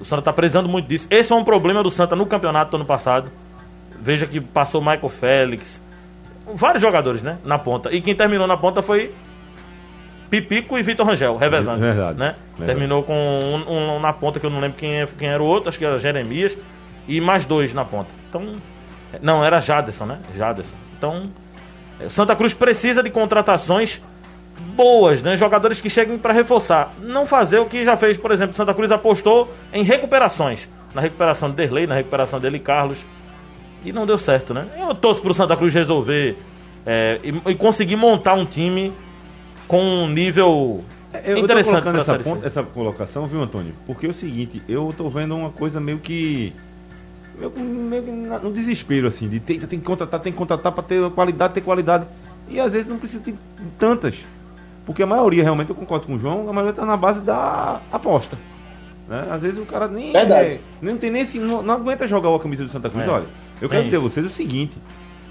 [0.00, 1.06] O Santa está precisando muito disso.
[1.10, 3.30] Esse é um problema do Santa no campeonato do ano passado.
[4.00, 5.80] Veja que passou Michael Félix,
[6.54, 7.92] vários jogadores, né, na ponta.
[7.94, 9.12] E quem terminou na ponta foi
[10.30, 12.34] Pipico e Vitor Rangel, revezando, Verdade, né?
[12.56, 12.66] verdade.
[12.66, 15.46] Terminou com um, um na ponta que eu não lembro quem, é- quem era o
[15.46, 16.56] outro, acho que era Jeremias
[17.06, 18.08] e mais dois na ponta.
[18.30, 18.54] Então,
[19.20, 20.18] não, era Jaderson, né?
[20.36, 20.74] Jaderson.
[20.96, 21.30] Então,
[22.04, 24.00] o Santa Cruz precisa de contratações
[24.74, 25.36] boas, né?
[25.36, 26.92] Jogadores que cheguem para reforçar.
[27.00, 30.68] Não fazer o que já fez, por exemplo, Santa Cruz apostou em recuperações.
[30.94, 32.98] Na recuperação de Derlei, na recuperação dele Carlos.
[33.84, 34.66] E não deu certo, né?
[34.78, 36.36] Eu torço pro Santa Cruz resolver
[36.86, 38.92] é, e, e conseguir montar um time
[39.66, 40.84] com um nível
[41.24, 43.74] Eu tô interessante pra essa, ponta- essa colocação, viu, Antônio?
[43.86, 46.52] Porque é o seguinte, eu tô vendo uma coisa meio que.
[47.50, 51.10] Meio, meio no desespero, assim, de tem, tem que contratar, tem que contratar pra ter
[51.10, 52.06] qualidade, ter qualidade.
[52.48, 53.34] E às vezes não precisa de
[53.78, 54.16] tantas.
[54.84, 57.80] Porque a maioria, realmente, eu concordo com o João, a maioria tá na base da
[57.92, 58.36] aposta.
[59.08, 59.26] Né?
[59.30, 60.12] Às vezes o cara nem.
[60.12, 60.54] Verdade.
[60.54, 63.06] é- não tem nem esse, não, não aguenta jogar a camisa do Santa Cruz.
[63.06, 63.10] É.
[63.10, 63.26] Olha,
[63.60, 64.76] eu quero dizer a vocês o seguinte.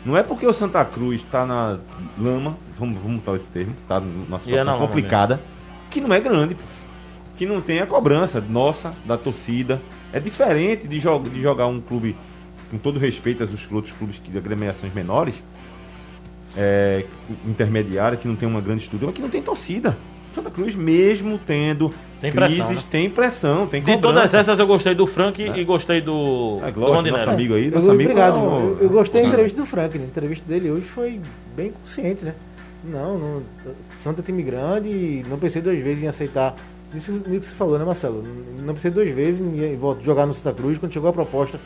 [0.06, 1.78] Não é porque o Santa Cruz tá na
[2.18, 5.40] lama, vamos, vamos botar esse termo, tá numa é situação complicada,
[5.92, 6.58] que não é grande,
[7.38, 9.80] que não tem a cobrança nossa, da torcida.
[10.14, 12.16] É diferente de, jo de jogar um clube,
[12.70, 15.36] com todo respeito aos outros clubes que, de agremiações menores,
[16.56, 17.06] é,
[17.48, 19.98] intermediária, que não tem uma grande estrutura, mas que não tem torcida.
[20.36, 22.90] Santa Cruz, mesmo tendo Tem pressão, crises, né?
[22.90, 24.14] tem pressão, tem De cobrança.
[24.14, 27.18] todas essas eu gostei do Frank e gostei do, É, do Rondinelli.
[27.18, 28.60] nosso amigo aí, Eu- nosso amigo obrigado, é o- João.
[28.60, 29.98] Eu, eu gostei da entrevista do Frank.
[29.98, 30.06] né?
[30.06, 31.20] A entrevista dele hoje foi
[31.56, 32.34] bem consciente, né?
[32.84, 33.44] Não, não
[34.00, 36.56] Santa é time grande e não pensei duas vezes em aceitar.
[36.94, 38.24] Isso que você falou, né, Marcelo?
[38.64, 40.78] Não pensei duas vezes em jogar no Santa Cruz.
[40.78, 41.60] Quando chegou a proposta,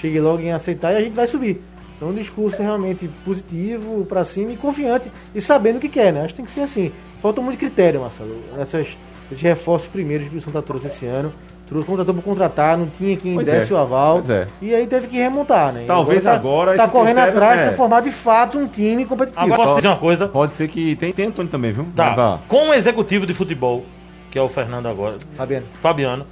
[0.00, 1.62] cheguei logo em aceitar e a gente vai subir.
[1.96, 6.20] Então, um discurso realmente positivo, pra cima e confiante e sabendo o que quer, né?
[6.20, 6.90] Acho que tem que ser assim.
[7.20, 8.36] Falta muito critério, Marcelo.
[8.56, 8.88] Nessas,
[9.30, 11.32] esses reforços primeiros que o Santa trouxe esse ano.
[11.68, 14.14] Trouxe, contratou por contratar, não tinha quem Pois desse é, o aval.
[14.16, 14.46] pois é.
[14.60, 15.84] E aí teve que remontar, né?
[15.86, 19.44] Talvez agora Tá, esse correndo critério atrás é- pra formar de fato um time competitivo.
[19.44, 20.26] Agora posso dizer uma coisa?
[20.28, 21.86] Pode ser que tem, tem Antônio também, viu?
[21.96, 22.06] Tá.
[22.08, 22.38] Mas vá.
[22.48, 23.84] Com o executivo de futebol,
[24.32, 25.66] que é o Fernando agora, Fabiano.
[25.80, 26.26] Fabiano,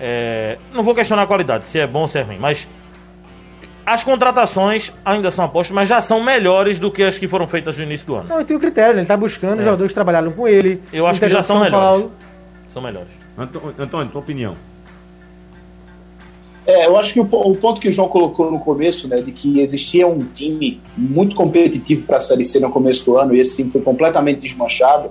[0.00, 2.66] é, não vou questionar a qualidade, se é bom ou se é ruim, mas
[3.84, 7.76] as contratações ainda são apostas, mas já são melhores do que as que foram feitas
[7.76, 8.26] no início do ano.
[8.28, 9.00] Não, tem o critério, né?
[9.02, 9.64] Ele tá buscando É.
[9.64, 10.82] jogadores que trabalharam com ele.
[10.92, 11.84] Eu acho que já são São melhores.
[11.88, 12.12] Paulo.
[12.72, 13.08] São melhores.
[13.78, 14.56] Antônio, tua opinião.
[16.64, 19.32] É, eu acho que o, o ponto que o João colocou no começo, né, de
[19.32, 23.40] que existia um time muito competitivo para a Série C no começo do ano e
[23.40, 25.10] esse time foi completamente desmanchado,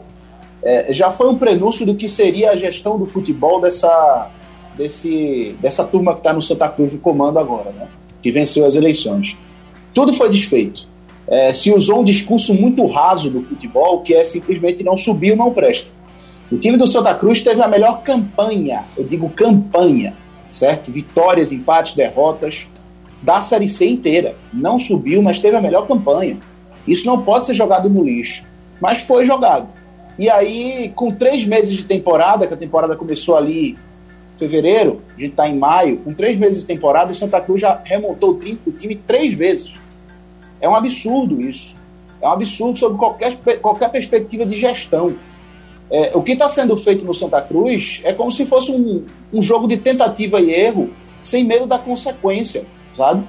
[0.64, 4.30] é, já foi um prenúncio do que seria a gestão do futebol dessa,
[4.78, 7.88] desse, dessa turma que está no Santa Cruz no comando agora, né,
[8.22, 9.38] que venceu as eleições.
[9.93, 10.88] Tudo foi desfeito.
[11.28, 15.38] É, se usou um discurso muito raso do futebol, que é simplesmente não subir ou
[15.38, 15.89] não presta.
[16.51, 20.14] O time do Santa Cruz teve a melhor campanha, eu digo campanha,
[20.51, 20.91] certo?
[20.91, 22.68] Vitórias, empates, derrotas
[23.22, 24.36] da Série C inteira.
[24.51, 26.38] Não subiu, mas teve a melhor campanha.
[26.86, 28.43] Isso não pode ser jogado no lixo,
[28.82, 29.70] mas foi jogado.
[30.22, 35.19] E aí, com três meses de temporada, que a temporada começou ali em fevereiro, a
[35.19, 38.38] gente está em maio, com três meses de temporada, o Santa Cruz já remontou o
[38.38, 39.74] time, o time três vezes.
[40.61, 41.74] É um absurdo isso.
[42.22, 45.15] É um absurdo sob qualquer, qualquer perspectiva de gestão.
[45.89, 49.03] É, o que está sendo feito no Santa Cruz é como se fosse um,
[49.34, 52.63] um jogo de tentativa e erro, sem medo da consequência,
[52.95, 53.24] sabe?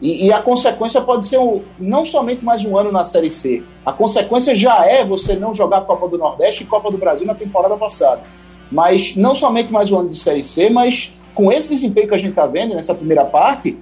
[0.00, 3.62] E, e a consequência pode ser um, não somente mais um ano na Série C.
[3.84, 7.34] A consequência já é você não jogar Copa do Nordeste e Copa do Brasil na
[7.34, 8.22] temporada passada.
[8.70, 12.18] Mas não somente mais um ano de Série C, mas com esse desempenho que a
[12.18, 13.78] gente está vendo nessa primeira parte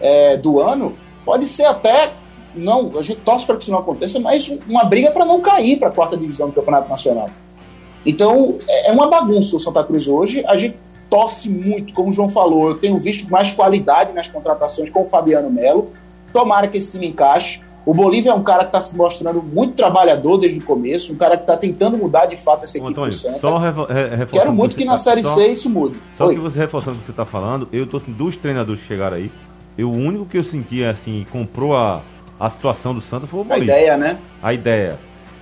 [0.00, 0.94] é, do ano,
[1.24, 2.12] pode ser até
[2.54, 5.78] não, a gente torce para que isso não aconteça, mas uma briga para não cair
[5.78, 7.28] para a quarta divisão do Campeonato Nacional.
[8.04, 10.44] Então, é uma bagunça o Santa Cruz hoje.
[10.46, 10.76] A gente
[11.10, 12.68] torce muito, como o João falou.
[12.68, 15.90] Eu tenho visto mais qualidade nas contratações com o Fabiano Melo.
[16.32, 17.60] Tomara que esse time encaixe.
[17.86, 21.16] O Bolívia é um cara que está se mostrando muito trabalhador desde o começo, um
[21.16, 23.38] cara que está tentando mudar de fato essa equipe Antônio, do Santa.
[23.38, 25.96] só re- Quero muito você que tá- na Série só- C isso mude.
[26.18, 26.34] Só Oi.
[26.34, 29.16] que você reforçando o que você está falando, eu tô assim, dos treinadores que chegaram
[29.16, 29.30] aí,
[29.78, 32.02] eu, o único que eu senti assim, comprou a,
[32.38, 33.72] a situação do Santa foi o A Bolívia.
[33.72, 34.18] ideia, né?
[34.42, 34.98] A ideia.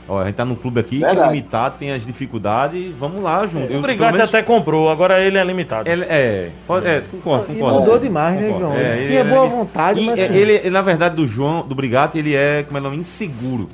[0.08, 1.30] Ó, a gente tá num clube aqui que é Verdade.
[1.34, 3.72] limitado, tem as dificuldades, vamos lá, junto.
[3.72, 5.88] Eu, O Brigatti até comprou, agora ele é limitado.
[5.90, 7.80] Ele, é, pode, é, concordo, E concordo.
[7.80, 8.66] mudou demais, né, Concordo.
[8.74, 8.76] João?
[8.80, 11.66] É, tinha ele- boa vontade, E, mas é, assim, ele, ele, na verdade, do João,
[11.66, 13.68] do Brigatti, ele é, como é o nome, inseguro.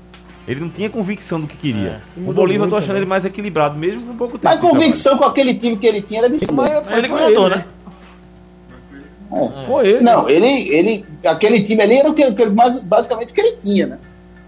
[0.49, 2.01] Ele não tinha convicção do que queria.
[2.17, 3.03] E o Bolívar eu tô achando também.
[3.03, 4.45] ele mais equilibrado, mesmo com pouco tempo.
[4.47, 6.55] Mas convicção com aquele time que ele tinha era difícil.
[6.55, 6.83] Mas- né?
[6.85, 7.65] mas ele que ele, né?
[9.35, 9.65] É.
[9.67, 10.01] Foi ele.
[10.05, 12.25] Não, ele, ele, aquele time ali era o que,
[12.83, 13.99] basicamente o que ele tinha, né?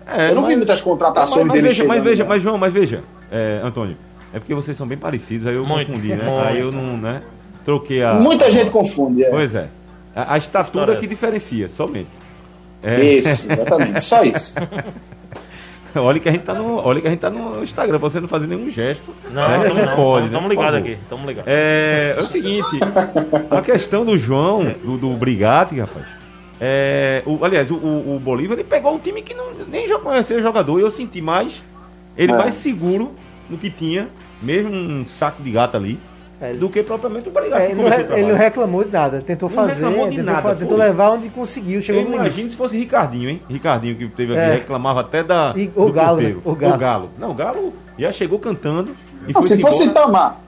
[0.06, 2.28] É, Eu não mas- vi muitas contratações mas, mas dele veja, mas veja, né?
[2.28, 3.00] mas João, mas veja,
[3.32, 3.96] é, Antônio,
[4.32, 6.24] é porque vocês são bem parecidos, aí eu Muito, confundi, né?
[6.24, 6.46] muito.
[6.48, 7.22] Aí eu não, né?
[7.64, 8.14] Troquei a.
[8.14, 9.24] Muita gente confunde.
[9.24, 9.30] É.
[9.30, 9.68] Pois é.
[10.14, 12.08] A, a estatura História que diferencia, somente.
[12.82, 14.02] É, Isso, exatamente.
[14.02, 14.54] Só isso.
[15.96, 18.20] olha que a gente tá no, olha que a gente tá no Instagram, pra você
[18.20, 19.14] não fazer nenhum gesto.
[19.32, 19.68] Não, né?
[19.68, 20.40] tamo, não, pode, tamo, tamo né?
[20.42, 20.78] Por ligado favor.
[20.78, 21.44] aqui, tamo ligado.
[21.46, 22.78] É, é o seguinte,
[23.50, 26.04] a questão do João, do, do Brigatti, rapaz.
[26.66, 30.40] É, o, aliás, o, o, o Bolívar ele pegou um time que não, nem conhecia
[30.40, 31.62] jogador e eu senti mais
[32.16, 32.36] ele É.
[32.38, 33.12] mais seguro
[33.50, 34.08] no que tinha,
[34.40, 35.98] mesmo um saco de gato ali,
[36.40, 37.62] É, do que propriamente o Brigatti.
[37.62, 40.32] é, ele, não, o ele não reclamou de nada, tentou Não fazer, reclamou de tentou,
[40.32, 43.42] nada, fa- tentou levar onde conseguiu, chegou Eu no imagino se fosse Ricardinho, hein?
[43.50, 44.54] Ricardinho que teve aqui, É.
[44.54, 45.52] reclamava até da.
[45.56, 46.36] E o do Galo, né?
[46.44, 47.10] O Galo.
[47.18, 48.96] Não, o Galo já chegou cantando
[49.28, 50.38] e Não, foi se fosse Itamar,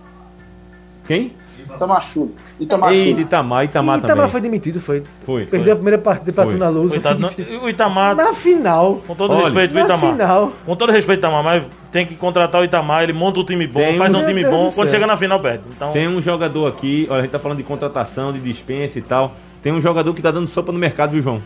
[1.06, 1.32] Quem?
[1.74, 2.32] Itamar Chulo.
[2.60, 3.20] Itamar Ei, Chulo.
[3.20, 4.14] Itamar, Itamar E também.
[4.14, 5.02] Itamar foi demitido, foi.
[5.24, 5.72] Foi, Perdeu foi.
[5.72, 6.46] a primeira partida pra.
[6.46, 6.92] Tuna Luz.
[6.92, 7.30] Coitado, não-
[7.64, 9.02] o Itamar, Na final.
[9.06, 10.10] com todo Olha, respeito, o Na Itamar.
[10.12, 10.52] final.
[10.64, 13.80] Com todo respeito, Itamar, mas tem que contratar o Itamar, ele monta um time bom,
[13.80, 14.98] Tem faz um- time Deus bom, do quando céu.
[15.00, 15.64] chega na final perde.
[15.74, 19.02] Então, Tem um jogador aqui, olha, a gente tá falando de contratação, de dispensa e
[19.02, 19.34] tal.
[19.62, 21.42] Tem um jogador que tá dando sopa no mercado, viu, João?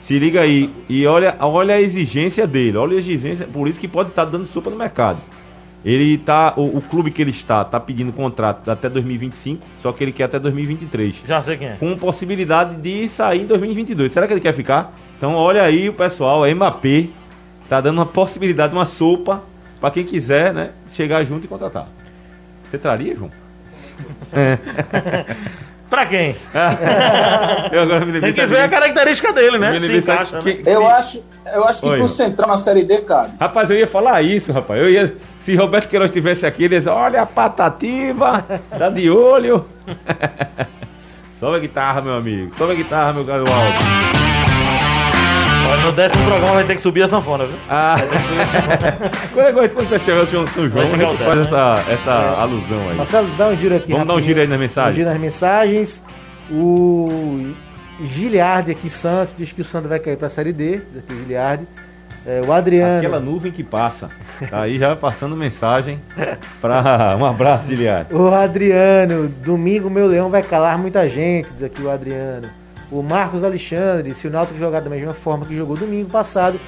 [0.00, 0.70] Se liga aí.
[0.88, 2.76] E olha, olha a exigência dele.
[2.78, 3.46] Olha a exigência.
[3.46, 5.18] Por isso que pode estar dando sopa no mercado.
[5.84, 6.52] Ele tá.
[6.56, 10.24] O, o clube que ele está tá pedindo contrato até 2025, só que ele quer
[10.24, 11.22] até 2023.
[11.26, 11.76] já sei quem é.
[11.76, 14.12] Com possibilidade de sair em 2022.
[14.12, 14.92] Será que ele quer ficar?
[15.16, 17.08] Então olha aí o pessoal, a Mbappé
[17.68, 19.42] tá dando uma possibilidade, uma sopa
[19.80, 21.88] para quem quiser, né, chegar junto e contratar.
[22.70, 23.30] Você traria, João?
[25.90, 26.36] Pra quem?
[27.72, 29.78] Eu agora me lembrei Tem que ver a característica dele, né?
[29.80, 30.62] Se encaixa, que- né?
[30.64, 31.20] Eu acho,
[31.52, 32.08] eu acho que Oi, pro irmão.
[32.08, 33.32] Central na Série D, cabe.
[33.40, 34.80] Rapaz, eu ia falar isso, rapaz.
[34.80, 35.12] Eu ia.
[35.44, 38.44] Se Roberto Queiroz estivesse aqui, ele ia dizer, olha a patativa,
[38.78, 39.64] tá de olho.
[41.40, 42.54] Sobe a guitarra, meu amigo.
[42.56, 44.19] Sobe a guitarra, meu galo alto.
[45.84, 47.56] No décimo programa vai ter que subir a sanfona, viu?
[47.68, 47.96] Ah,
[49.32, 51.40] quando é que vai chegar o São São João, Vai a chegar gente o faz
[51.40, 52.96] essa, essa alusão aí.
[52.96, 53.92] Marcelo, dá um giro aqui.
[53.92, 54.22] Vamos dar um rapidinho.
[54.36, 54.96] giro aí nas Um mensagens.
[54.96, 56.02] giro nas mensagens.
[56.50, 57.52] O
[58.14, 60.78] Giliardi aqui, Santos, diz que o Santos vai cair pra Série D.
[60.78, 61.66] Diz aqui o Giliardi.
[62.26, 62.98] É, o Adriano.
[62.98, 64.08] Aquela nuvem que passa.
[64.50, 65.98] Tá aí já passando mensagem
[66.60, 68.14] para um abraço, Giliard.
[68.14, 72.48] O Adriano, domingo meu leão vai calar muita gente, diz aqui o Adriano.
[72.90, 76.58] O Marcos Alexandre, se o Náutico jogar da mesma forma que jogou domingo passado,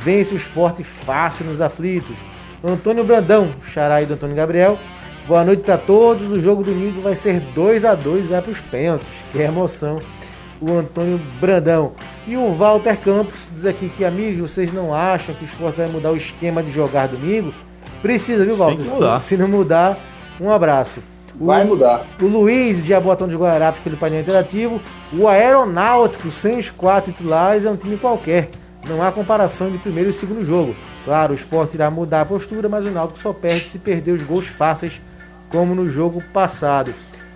[0.00, 2.16] vence o esporte fácil nos aflitos.
[2.62, 4.78] Antônio Brandão, xarai do Antônio Gabriel.
[5.26, 6.30] Boa noite para todos.
[6.30, 9.08] O jogo domingo vai ser 2 a 2 vai para os pênaltis.
[9.32, 10.00] Que emoção.
[10.60, 11.92] O Antônio Brandão.
[12.26, 15.88] E o Walter Campos diz aqui que, amigos, vocês não acham que o esporte vai
[15.88, 17.52] mudar o esquema de jogar domingo?
[18.00, 18.84] Precisa, viu, Walter?
[18.84, 19.18] que mudar.
[19.18, 19.98] Se não mudar,
[20.40, 21.00] um abraço.
[21.40, 22.04] O- Vai mudar.
[22.20, 24.80] o Luiz de Abotão de Guararapes pelo painel interativo.
[25.12, 28.50] O Aeronáutico, sem os quatro titulares, é um time qualquer.
[28.88, 30.74] Não há comparação de primeiro e segundo jogo.
[31.04, 34.22] Claro, o esporte irá mudar a postura, mas o Náutico só perde se perder os
[34.22, 35.00] gols fáceis,
[35.50, 36.92] como no jogo passado.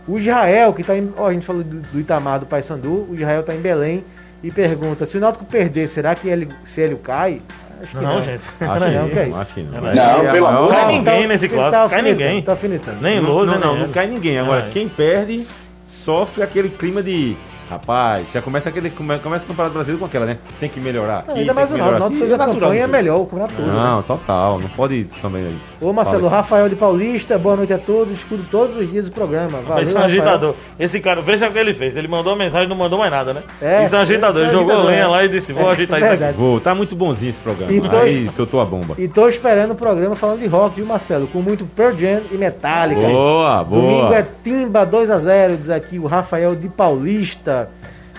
[0.09, 1.13] O Israel, que está em.
[1.17, 3.07] Ó, a gente falou do, do Itamar do Paysandu.
[3.11, 4.05] O Israel está em Belém
[4.43, 7.41] e pergunta: se o Náutico perder, será que ele, se ele cai?
[7.83, 8.41] Acho que Não, gente.
[8.61, 9.41] Acho Não, que que é isso?
[9.41, 9.81] acho que não.
[9.81, 12.43] Não, pelo amor de Cai Não, ninguém nesse ele clássico, tá cai ninguém.
[12.43, 12.99] Tá alfinetando.
[13.01, 14.39] Nem Não, Lousa, não, não, não cai ninguém.
[14.39, 14.71] Agora, é.
[14.71, 15.47] quem perde
[15.89, 17.37] sofre aquele clima de.
[17.69, 18.91] Rapaz, já começa aquele.
[18.91, 20.39] come- Começa o Campeonato Brasileiro com aquela, né?
[20.61, 21.25] Tem que melhorar.
[21.27, 22.07] Não, ainda mais o melhorar Náutico.
[22.07, 22.29] O Náutico aqui.
[22.29, 22.93] fez a É campanha isso.
[22.93, 23.67] melhor, o campeonato todo.
[23.67, 24.61] Não, total.
[24.61, 25.59] Não pode também aí.
[25.79, 26.31] Ô Marcelo, Fala.
[26.31, 29.61] Rafael de Paulista, boa noite a todos, escuto todos os dias o programa.
[29.61, 30.21] Valeu, Esse é um Rafael.
[30.23, 30.55] agitador.
[30.79, 31.95] Esse cara, veja o que ele fez.
[31.97, 33.43] Ele mandou uma mensagem e não mandou mais nada, né?
[33.61, 34.41] É, Isso é um agitador.
[34.41, 35.07] Ele é jogou agitador, lenha é.
[35.07, 36.33] lá e disse: Vou É, agitar isso aqui.
[36.39, 37.73] Vou, tá muito bonzinho esse programa.
[37.73, 38.95] Então- Aí soltou a bomba.
[38.97, 41.27] E tô esperando o programa falando de rock, viu Marcelo?
[41.27, 43.01] Com muito Pearl Jam e Metallica.
[43.03, 44.17] Boa, Domingo boa.
[44.17, 47.69] é Timba 2x0, diz aqui o Rafael de Paulista.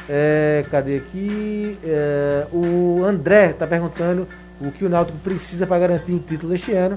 [0.08, 1.76] É, cadê aqui?
[1.84, 4.28] É, o André tá perguntando
[4.62, 6.96] o que o Náutico precisa para garantir o título este ano.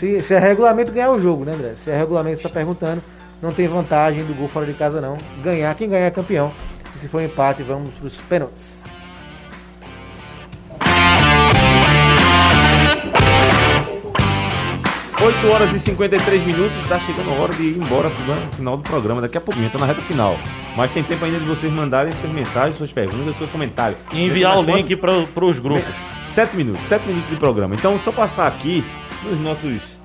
[0.00, 1.74] Se, se é regulamento, ganhar o jogo, né, André?
[1.76, 3.02] Se é regulamento, você está perguntando.
[3.42, 5.18] Não tem vantagem do gol fora de casa, não.
[5.44, 6.50] Ganhar, quem ganhar é campeão.
[6.96, 8.84] E se for empate, vamos para os pênaltis.
[15.22, 18.82] Oito horas e 53 minutos, está chegando a hora de ir embora pro final do
[18.82, 19.20] programa.
[19.20, 20.38] Daqui a pouquinho, estou tá na reta final.
[20.78, 23.98] Mas tem tempo ainda de vocês mandarem suas mensagens, suas perguntas, seus comentários.
[24.14, 25.94] E enviar o link para os grupos.
[26.34, 27.74] Sete minutos, sete minutos de programa.
[27.74, 28.82] Então, só passar aqui
[29.22, 29.96] nos nossos.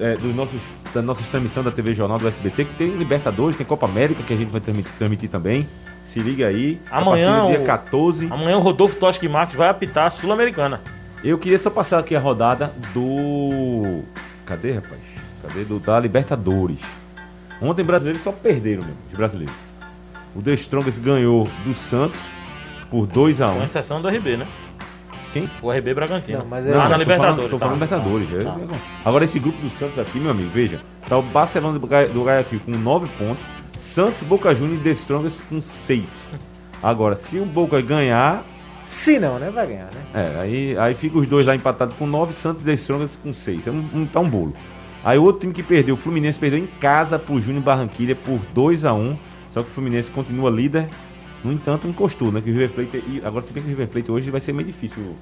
[0.00, 0.60] É, dos nossos
[0.92, 4.32] da nossa transmissão da TV Jornal do SBT, que tem Libertadores, tem Copa América, que
[4.32, 5.68] a gente vai transmitir, transmitir também.
[6.06, 6.80] Se liga aí.
[6.90, 8.26] Amanhã, dia 14.
[8.30, 10.80] Amanhã o Rodolfo Toschi Marques vai apitar a Sul-Americana.
[11.22, 14.02] Eu queria só passar aqui a rodada do.
[14.46, 15.00] Cadê, rapaz?
[15.42, 15.64] Cadê?
[15.64, 16.80] Do, da Libertadores.
[17.60, 19.54] Ontem brasileiros só perderam mesmo, os brasileiros.
[20.34, 22.20] O The Strongest ganhou do Santos
[22.90, 23.56] por 2x1.
[23.56, 24.46] Com exceção do RB, né?
[25.32, 25.48] Quem?
[25.62, 26.38] O RB Bragantino.
[26.38, 27.36] Não, mas é- Não, Não, na tô Libertadores.
[27.36, 27.64] Falando, tô tá.
[27.66, 28.28] falando Libertadores.
[28.76, 30.80] é- Agora esse grupo do Santos aqui, meu amigo, veja.
[31.08, 31.86] Tá o Barcelona do
[32.24, 33.42] Guayaquil com 9 pontos.
[33.78, 36.08] Santos, Boca Juniors e The Strongest com 6.
[36.82, 38.44] Agora, se o Boca ganhar,
[38.84, 39.50] Se não, né?
[39.50, 40.02] Vai ganhar, né?
[40.14, 43.34] É, aí, aí fica os dois lá empatados com 9, Santos e The Strongest com
[43.34, 43.66] 6.
[43.66, 44.54] É um, um, tá um bolo.
[45.04, 48.38] Aí o outro time que perdeu, o Fluminense perdeu em casa pro Júnior Barranquilha por
[48.54, 49.16] 2 a 1
[49.52, 50.88] Só que o Fluminense continua líder.
[51.44, 52.40] No entanto, encostou, né?
[52.40, 52.96] Que o River Plate.
[53.06, 55.14] e agora se bem que o River Plate hoje vai ser meio difícil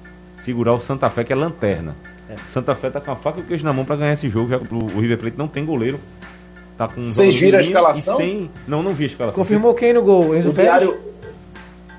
[0.43, 1.95] segurar o Santa Fé, que é lanterna.
[2.49, 4.27] O Santa Fé tá com a faca e o queijo na mão pra ganhar esse
[4.29, 4.49] jogo.
[4.49, 5.99] Já, o, o River Plate não tem goleiro.
[6.77, 8.17] Tá com Vocês viram a escalação?
[8.17, 8.49] Sem...
[8.67, 9.35] Não, não vi a escalação.
[9.41, 10.35] Confirmou quem no gol?
[10.35, 10.71] Enzo O Pérez?
[10.71, 10.97] diário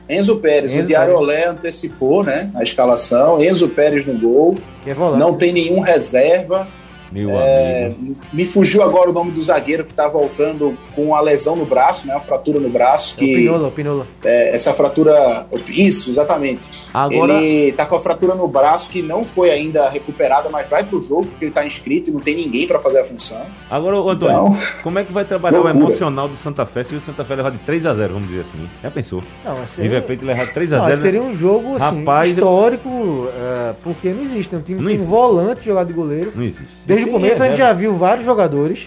[0.09, 1.29] Enzo Pérez, Enzo o Diário Pérez.
[1.29, 3.43] Olé antecipou, né, a escalação.
[3.43, 5.21] Enzo Pérez no gol, Que é volante.
[5.21, 6.67] não tem nenhum reserva.
[7.11, 8.17] Meu É, amigo.
[8.33, 12.07] me fugiu agora o nome do zagueiro que está voltando com a lesão no braço,
[12.07, 13.15] né, uma fratura no braço.
[13.15, 14.07] É o Que Pinola, o Pinola.
[14.25, 16.69] é, essa fratura, isso, exatamente.
[16.93, 17.33] Agora.
[17.35, 21.01] Ele tá com a fratura no braço que não foi ainda recuperada, mas vai pro
[21.01, 23.41] jogo porque ele tá inscrito e não tem ninguém para fazer a função.
[23.71, 26.95] Agora, ô, Antônio, Então, como é que vai trabalhar o emocional do Santa Fé se
[26.95, 28.69] o Santa Fé levar de 3x0, vamos dizer assim?
[28.83, 29.23] Já pensou?
[29.45, 30.77] Não, mas seria, River Plate levar de 3x0.
[30.79, 34.55] não, mas seria um jogo assim, Rapaz, histórico, é, porque não existe.
[34.55, 35.11] Um time Não que tem um existe.
[35.11, 36.33] volante jogar de goleiro.
[36.35, 36.67] Não existe.
[36.99, 37.73] Desde Sem o começo a gente reserva.
[37.73, 38.87] já viu vários jogadores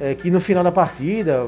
[0.00, 1.46] é, que no final da partida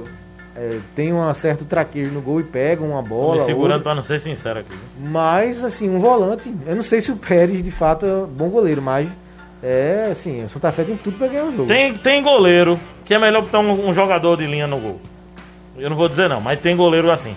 [0.56, 3.44] é, tem um certo traquejo no gol e pegam uma Me bola.
[3.44, 3.80] segurando outra.
[3.82, 4.76] pra não ser sincero aqui.
[5.00, 8.80] Mas, assim, um volante, eu não sei se o Pérez de fato é bom goleiro,
[8.80, 9.08] mas
[9.62, 11.66] é assim, o Santa Fé tem tudo pra ganhar o jogo.
[11.66, 15.00] Tem, tem goleiro que é melhor botar um, um jogador de linha no gol.
[15.76, 17.34] Eu não vou dizer não, mas tem goleiro assim.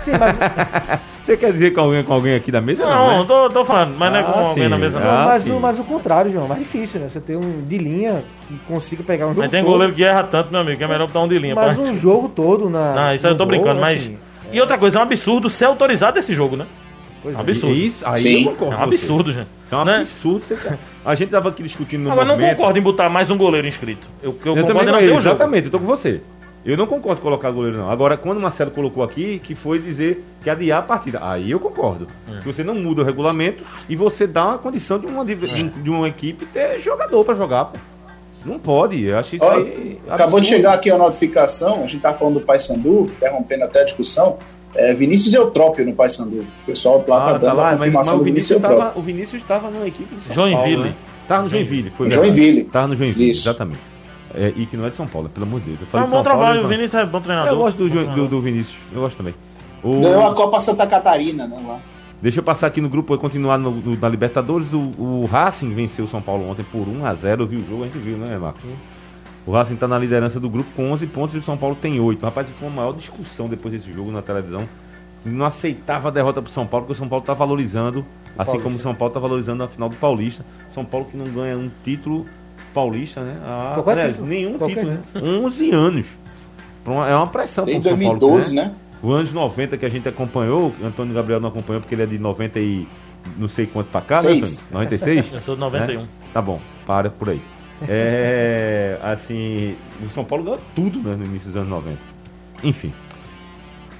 [0.00, 0.36] Sim, mas,
[1.30, 2.84] Você quer dizer com alguém, com alguém aqui da mesa?
[2.84, 3.24] Não, né?
[3.28, 4.68] tô, tô falando, mas não é Ah, com alguém sim.
[4.68, 5.08] na mesa não.
[5.08, 7.08] Ah, mas, o, mas o contrário, João, é mais difícil, né?
[7.08, 10.02] Você ter um de linha que consiga pegar um jogo Mas tem todo, goleiro que
[10.02, 11.54] erra tanto, meu amigo, que é melhor botar um de linha.
[11.54, 12.94] Mas pra- um jogo todo na.
[12.94, 13.98] Não, isso aí eu tô gol, brincando, mas.
[13.98, 14.16] assim,
[14.52, 16.66] E outra coisa, é um absurdo ser autorizado esse jogo, né?
[17.22, 17.40] pois É é.
[17.40, 17.76] um absurdo.
[17.76, 18.44] Isso, aí Sim.
[18.46, 18.74] eu concordo.
[18.74, 19.46] É um absurdo, gente.
[19.66, 19.96] Isso é um Né?
[19.98, 20.44] absurdo.
[20.44, 20.56] Você...
[20.56, 22.56] tá- A gente tava aqui discutindo no Agora, não movimento.
[22.56, 24.08] concordo em botar mais um goleiro inscrito.
[24.20, 25.18] Eu, eu, Eu concordo também em não, não jogo.
[25.20, 26.20] exatamente, eu tô com você.
[26.64, 27.88] Eu não concordo colocar goleiro, não.
[27.90, 31.18] Agora, quando o Marcelo colocou aqui, que foi dizer que adiar a partida.
[31.22, 32.06] Aí eu concordo.
[32.30, 32.40] É.
[32.40, 35.90] Que você não muda o regulamento e você dá uma condição de uma, de, de
[35.90, 37.78] uma equipe ter jogador pra jogar, pô.
[38.44, 39.98] Não pode, eu acho isso Ó, aí.
[40.08, 40.46] acabou de absurdo.
[40.46, 44.38] chegar aqui a notificação, a gente tá falando do Paysandu, interrompendo até a discussão.
[44.74, 46.40] É, Vinícius Eutrópio no Paysandu.
[46.62, 48.48] O pessoal lá tá Ah, dando tá lá, a mas, mas confirmação o do Vinícius
[48.50, 48.78] Vinícius Eutrópio.
[48.86, 50.74] tava, o Vinícius estava na equipe de São Joinville.
[50.76, 50.94] Paulo, né?
[51.28, 52.46] Tava no Joinville, foi Joinville.
[52.46, 52.68] verdade.
[52.70, 53.42] Tava no Joinville, Isso.
[53.48, 53.80] exatamente.
[54.34, 55.80] É, e que não é de São Paulo, pelo amor de Deus.
[55.80, 57.52] Eu É falei um de bom São Paulo, trabalho, o Vinícius é bom treinador.
[57.52, 59.34] Eu gosto do, Jo- do, do Vinícius, eu gosto também.
[59.82, 61.58] O- Ganhou a Copa Santa Catarina, né?
[61.66, 61.78] Lá.
[62.22, 64.72] Deixa eu passar aqui no grupo e continuar no, no- na Libertadores.
[64.72, 67.40] O, o Racing venceu o São Paulo ontem por 1x0.
[67.40, 68.62] Eu vi o jogo, a gente viu, né, Marcos?
[69.46, 71.98] O Racing está na liderança do grupo com 11 pontos e o São Paulo tem
[71.98, 72.22] 8.
[72.22, 74.68] Rapaz, foi uma maior discussão depois desse jogo na televisão.
[75.24, 78.04] Não aceitava a derrota pro São Paulo, porque o São Paulo está valorizando,
[78.38, 80.44] assim como o São Paulo está valorizando a final do Paulista.
[80.74, 82.24] São Paulo que não ganha um título
[82.74, 83.36] paulista, né?
[83.44, 84.28] Ah, Qualquer aliás, título.
[84.28, 85.38] nenhum Qualquer título, né?
[85.46, 86.06] 11 anos.
[86.86, 88.18] É uma pressão Desde pro São Paulo.
[88.18, 88.72] 2012, né?
[89.02, 92.06] O anos 90 que a gente acompanhou, o Antônio Gabriel não acompanhou porque ele é
[92.06, 92.86] de 90 e
[93.36, 94.32] não sei quanto pra cá, né.
[94.32, 94.58] Antônio?
[94.72, 95.32] 96?
[95.32, 96.00] Eu sou de 91.
[96.00, 96.08] Né?
[96.32, 97.40] Tá bom, para por aí.
[97.88, 101.98] É, assim, o São Paulo ganhou tudo né, no início dos anos 90.
[102.62, 102.92] Enfim.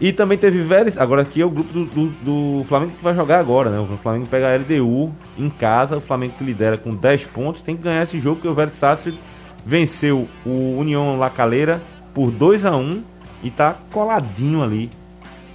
[0.00, 3.14] E também teve Vélez, agora aqui é o grupo do, do, do Flamengo que vai
[3.14, 3.78] jogar agora, né?
[3.78, 7.76] O Flamengo pega a LDU em casa, o Flamengo que lidera com 10 pontos, tem
[7.76, 9.20] que ganhar esse jogo porque o Vélez Sarsfield
[9.64, 11.82] venceu o União La Calera
[12.14, 13.02] por 2 a 1
[13.42, 14.90] e tá coladinho ali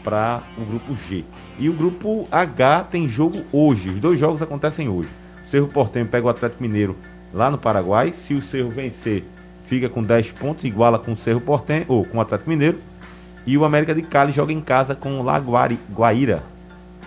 [0.04, 1.24] para o grupo G.
[1.58, 3.90] E o grupo H tem jogo hoje.
[3.90, 5.10] Os dois jogos acontecem hoje.
[5.48, 6.96] O Cerro Portenho pega o Atlético Mineiro
[7.34, 8.14] lá no Paraguai.
[8.14, 9.24] Se o Cerro vencer,
[9.68, 12.78] fica com 10 pontos, iguala com o Cerro Portenho ou com o Atlético Mineiro.
[13.46, 16.42] E o América de Cali joga em casa com o Laguari- Guaíra,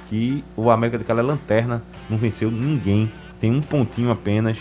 [0.08, 3.10] que o América de Cali é lanterna, não venceu ninguém,
[3.40, 4.56] tem um pontinho apenas.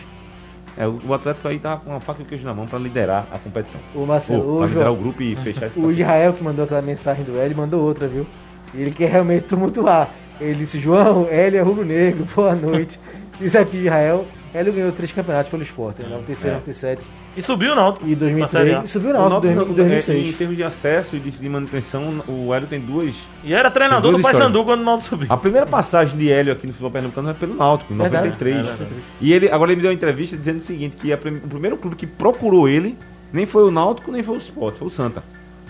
[0.78, 3.28] É, o Atlético aí tá com a faca e o queijo na mão para liderar
[3.32, 3.80] a competição.
[3.96, 7.24] O Marcelo, Ou, o, liderar o grupo e fechar o Israel que mandou aquela mensagem
[7.24, 8.28] do L mandou outra, viu?
[8.76, 10.10] Ele quer realmente tumultuar.
[10.40, 13.00] Ele disse, João, L é rubro negro, boa noite.
[13.40, 14.26] Diz aqui Israel,
[14.58, 16.10] Hélio ganhou três campeonatos pelo esporte, né?
[16.10, 16.56] 96, É.
[16.56, 17.98] 97 E subiu não.
[18.04, 18.80] e Na Série 2003.
[18.80, 18.84] A.
[18.84, 20.38] E subiu O Náutico, 2000 em é, Em 2006.
[20.38, 23.14] termos de acesso e de, de manutenção, o Hélio tem duas.
[23.44, 25.28] E era treinador do Paysandu quando o Náutico subiu.
[25.30, 28.28] A primeira passagem de Hélio aqui no futebol pernambucano é pelo Náutico, em Verdade.
[28.30, 28.56] 93.
[28.58, 28.92] É verdade.
[29.22, 31.78] E ele, agora ele me deu uma entrevista dizendo o seguinte, que a o primeiro
[31.78, 32.98] clube que procurou ele
[33.32, 35.24] nem foi o Náutico, nem foi o Sport, foi o Santa.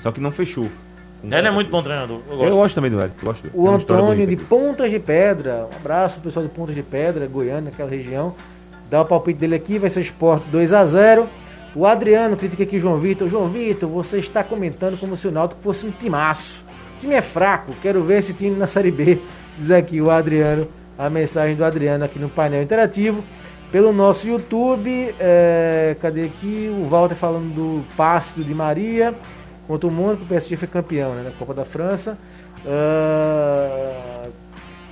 [0.03, 0.67] Só que não fechou.
[1.23, 2.19] Ele é muito bom treinador.
[2.29, 2.55] Eu Eu gosto.
[2.55, 3.11] gosto também do Hélio.
[3.23, 3.49] Gosto.
[3.53, 4.35] O Antônio de.
[4.37, 8.35] Pontas de Pedra, um abraço pessoal de Pontas de Pedra, Goiânia, aquela região.
[8.89, 11.27] Dá o palpite dele aqui, vai ser Sport 2 a 0
[11.75, 13.27] O Adriano critica aqui João Vitor.
[13.27, 16.63] João Vitor, você está comentando como se o Náutico fosse um timaço.
[16.95, 19.19] O time é fraco, quero ver esse time na Série B.
[19.57, 20.67] Diz aqui o Adriano,
[20.97, 23.23] a mensagem do Adriano aqui no painel interativo.
[23.71, 26.73] Pelo nosso YouTube, é, cadê aqui?
[26.73, 29.13] O Walter falando do passe do Di Maria
[29.67, 32.17] contra o Mônaco, o PSG foi campeão né, na Copa da França.
[32.65, 34.29] Ah,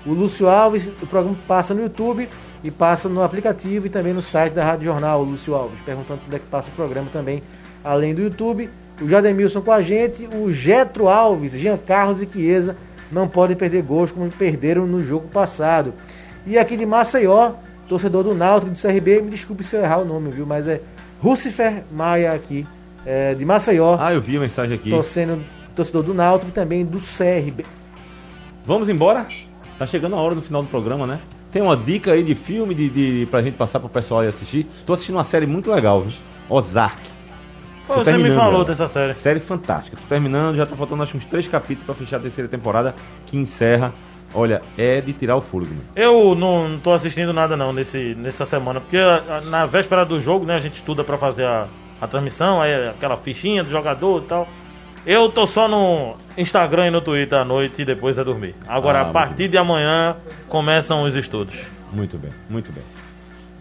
[0.06, 2.28] o Lúcio Alves, o programa passa no YouTube
[2.66, 6.36] e passa no aplicativo e também no site da Rádio Jornal, Lúcio Alves, perguntando onde
[6.36, 7.44] é que passa o programa também,
[7.84, 8.68] além do YouTube.
[9.00, 12.76] O Jademilson com a gente, o Getro Alves, Jean Carlos e Chiesa
[13.12, 15.94] não podem perder gols como perderam no jogo passado.
[16.48, 17.52] E aqui de Maceió,
[17.88, 20.46] torcedor do Náutico do CRB, me desculpe se eu errar o nome, viu?
[20.46, 20.82] Mas é
[21.22, 22.66] Rucifer Maia aqui,
[23.06, 24.90] é, de Maceió, Ah, eu vi a mensagem aqui.
[24.90, 25.44] torcendo,
[25.76, 27.64] torcedor do Náutico e também do CRB.
[28.66, 29.28] Vamos embora?
[29.78, 31.20] Tá chegando a hora do final do programa, né?
[31.56, 34.68] Tem uma dica aí de filme de, de, pra gente passar pro pessoal aí assistir.
[34.86, 36.12] Tô assistindo uma série muito legal, viu?
[36.50, 37.02] Ozark.
[37.88, 38.66] Pô, Você me falou ela.
[38.66, 39.16] dessa série.
[39.16, 39.96] Série fantástica.
[39.96, 42.94] Tô terminando, já tá faltando acho uns três capítulos pra fechar a terceira temporada,
[43.26, 43.94] que encerra.
[44.34, 45.74] Olha, é de tirar o fôlego.
[45.74, 45.80] Né?
[45.96, 48.98] Eu não, não tô assistindo nada não nesse, nessa semana, porque
[49.50, 51.68] na véspera do jogo, né, a gente estuda pra fazer a,
[52.02, 54.46] a transmissão, aí aquela fichinha do jogador e tal.
[55.06, 58.56] Eu tô só no Instagram e no Twitter à noite e depois é dormir.
[58.68, 60.16] Agora, Ah, a partir de amanhã,
[60.50, 61.56] começam os estudos.
[61.94, 62.84] Muito bem, muito bem.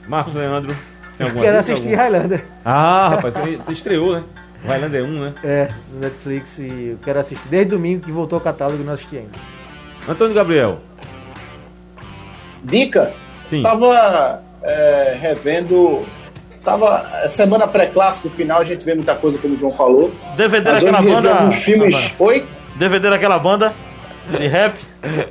[0.08, 0.74] Marcos Leandro,
[1.18, 2.44] tem alguma Quero assistir alguma- Highlander.
[2.64, 4.24] Ah, rapaz, você estreou, né?
[4.66, 5.34] Highlander 1, né?
[5.44, 8.94] É, no Netflix e eu quero assistir desde domingo que voltou o catálogo e não
[8.94, 9.32] assisti ainda.
[10.08, 10.78] Antônio Gabriel.
[12.62, 13.12] Dica,
[13.50, 13.62] Sim.
[13.62, 16.04] tava é, revendo.
[16.64, 17.28] Tava.
[17.28, 20.10] Semana pré-clássico final, a gente vê muita coisa, como o João falou.
[20.36, 21.34] DVD Mas daquela banda.
[21.34, 22.14] alguns filmes.
[22.18, 22.44] Oi?
[22.76, 23.74] DVD daquela banda
[24.38, 24.74] de rap.